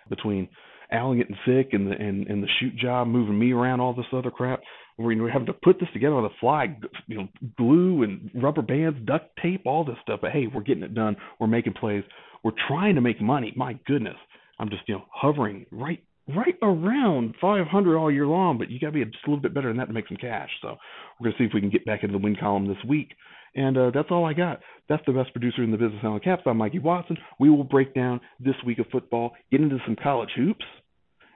between 0.10 0.50
Alan 0.92 1.20
getting 1.20 1.38
sick 1.46 1.70
and 1.74 1.88
the 1.88 1.92
and, 1.92 2.28
and 2.28 2.44
the 2.44 2.50
shoot 2.60 2.76
job, 2.76 3.08
moving 3.08 3.38
me 3.38 3.54
around, 3.54 3.80
all 3.80 3.94
this 3.94 4.06
other 4.12 4.32
crap. 4.32 4.62
We're, 5.02 5.22
we're 5.22 5.32
having 5.32 5.48
to 5.48 5.54
put 5.54 5.80
this 5.80 5.90
together 5.94 6.16
on 6.16 6.24
the 6.24 6.30
fly, 6.40 6.78
you 7.08 7.18
know, 7.18 7.28
glue 7.58 8.04
and 8.04 8.30
rubber 8.36 8.62
bands, 8.62 9.00
duct 9.06 9.30
tape, 9.42 9.64
all 9.66 9.84
this 9.84 9.98
stuff. 10.02 10.20
But 10.22 10.32
hey, 10.32 10.48
we're 10.54 10.62
getting 10.62 10.84
it 10.84 10.96
done. 10.96 11.16
We're 11.40 11.48
making 11.48 11.74
plays. 11.74 12.04
We're 12.44 12.52
trying 12.68 12.96
to 12.96 13.02
make 13.02 13.22
money. 13.22 13.54
My 13.56 13.78
goodness, 13.86 14.18
I'm 14.60 14.70
just 14.70 14.84
you 14.88 14.96
know 14.96 15.06
hovering 15.12 15.66
right 15.72 16.04
right 16.36 16.56
around 16.62 17.36
500 17.42 17.98
all 17.98 18.12
year 18.12 18.28
long, 18.28 18.58
but 18.58 18.70
you 18.70 18.80
got 18.80 18.88
to 18.88 18.92
be 18.94 19.06
just 19.06 19.26
a 19.26 19.30
little 19.30 19.42
bit 19.42 19.54
better 19.54 19.68
than 19.70 19.78
that 19.78 19.88
to 19.88 19.94
make 19.94 20.08
some 20.08 20.18
cash. 20.18 20.50
So 20.62 20.78
we're 21.20 21.26
going 21.26 21.34
to 21.34 21.44
see 21.44 21.48
if 21.48 21.52
we 21.54 21.62
can 21.62 21.70
get 21.70 21.86
back 21.86 22.04
into 22.04 22.14
the 22.14 22.24
win 22.24 22.36
column 22.40 22.68
this 22.68 22.78
week. 22.88 23.10
And 23.56 23.78
uh, 23.78 23.92
that's 23.94 24.10
all 24.12 24.26
I 24.26 24.34
got. 24.34 24.62
That's 24.88 25.04
the 25.06 25.14
best 25.14 25.34
producer 25.34 25.64
in 25.64 25.72
the 25.72 25.78
business, 25.78 26.00
Alan 26.04 26.22
Capps. 26.22 26.44
I'm 26.46 26.58
Mikey 26.58 26.80
Watson. 26.80 27.18
We 27.40 27.50
will 27.50 27.64
break 27.64 27.94
down 27.94 28.22
this 28.40 28.56
week 28.66 28.80
of 28.80 28.86
football, 28.92 29.32
get 29.52 29.62
into 29.62 29.78
some 29.86 29.98
college 30.02 30.30
hoops, 30.36 30.66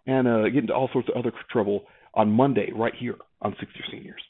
and 0.08 0.28
uh, 0.28 0.44
get 0.46 0.60
into 0.60 0.74
all 0.74 0.90
sorts 0.94 1.10
of 1.10 1.18
other 1.18 1.34
trouble 1.52 1.86
on 2.14 2.30
Monday 2.30 2.72
right 2.74 2.94
here 2.98 3.16
on 3.46 3.56
Six 3.60 3.72
Year 3.76 3.86
Seniors. 3.90 4.24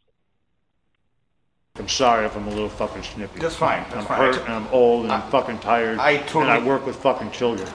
I'm 1.78 1.88
sorry 1.90 2.26
if 2.26 2.36
I'm 2.36 2.48
a 2.48 2.50
little 2.50 2.70
fucking 2.70 3.04
snippy. 3.04 3.40
That's 3.40 3.56
fine. 3.56 3.84
That's 3.84 3.96
I'm 3.96 4.06
fine. 4.06 4.18
hurt 4.18 4.42
and 4.42 4.54
I'm 4.54 4.68
old 4.68 5.04
and 5.04 5.12
I, 5.12 5.24
am 5.24 5.32
fucking 5.32 5.60
tired. 5.60 6.00
I 6.00 6.18
totally. 6.18 6.44
And 6.44 6.52
I 6.52 6.66
work 6.66 6.86
with 6.86 6.96
fucking 6.98 7.32
children. 7.32 7.68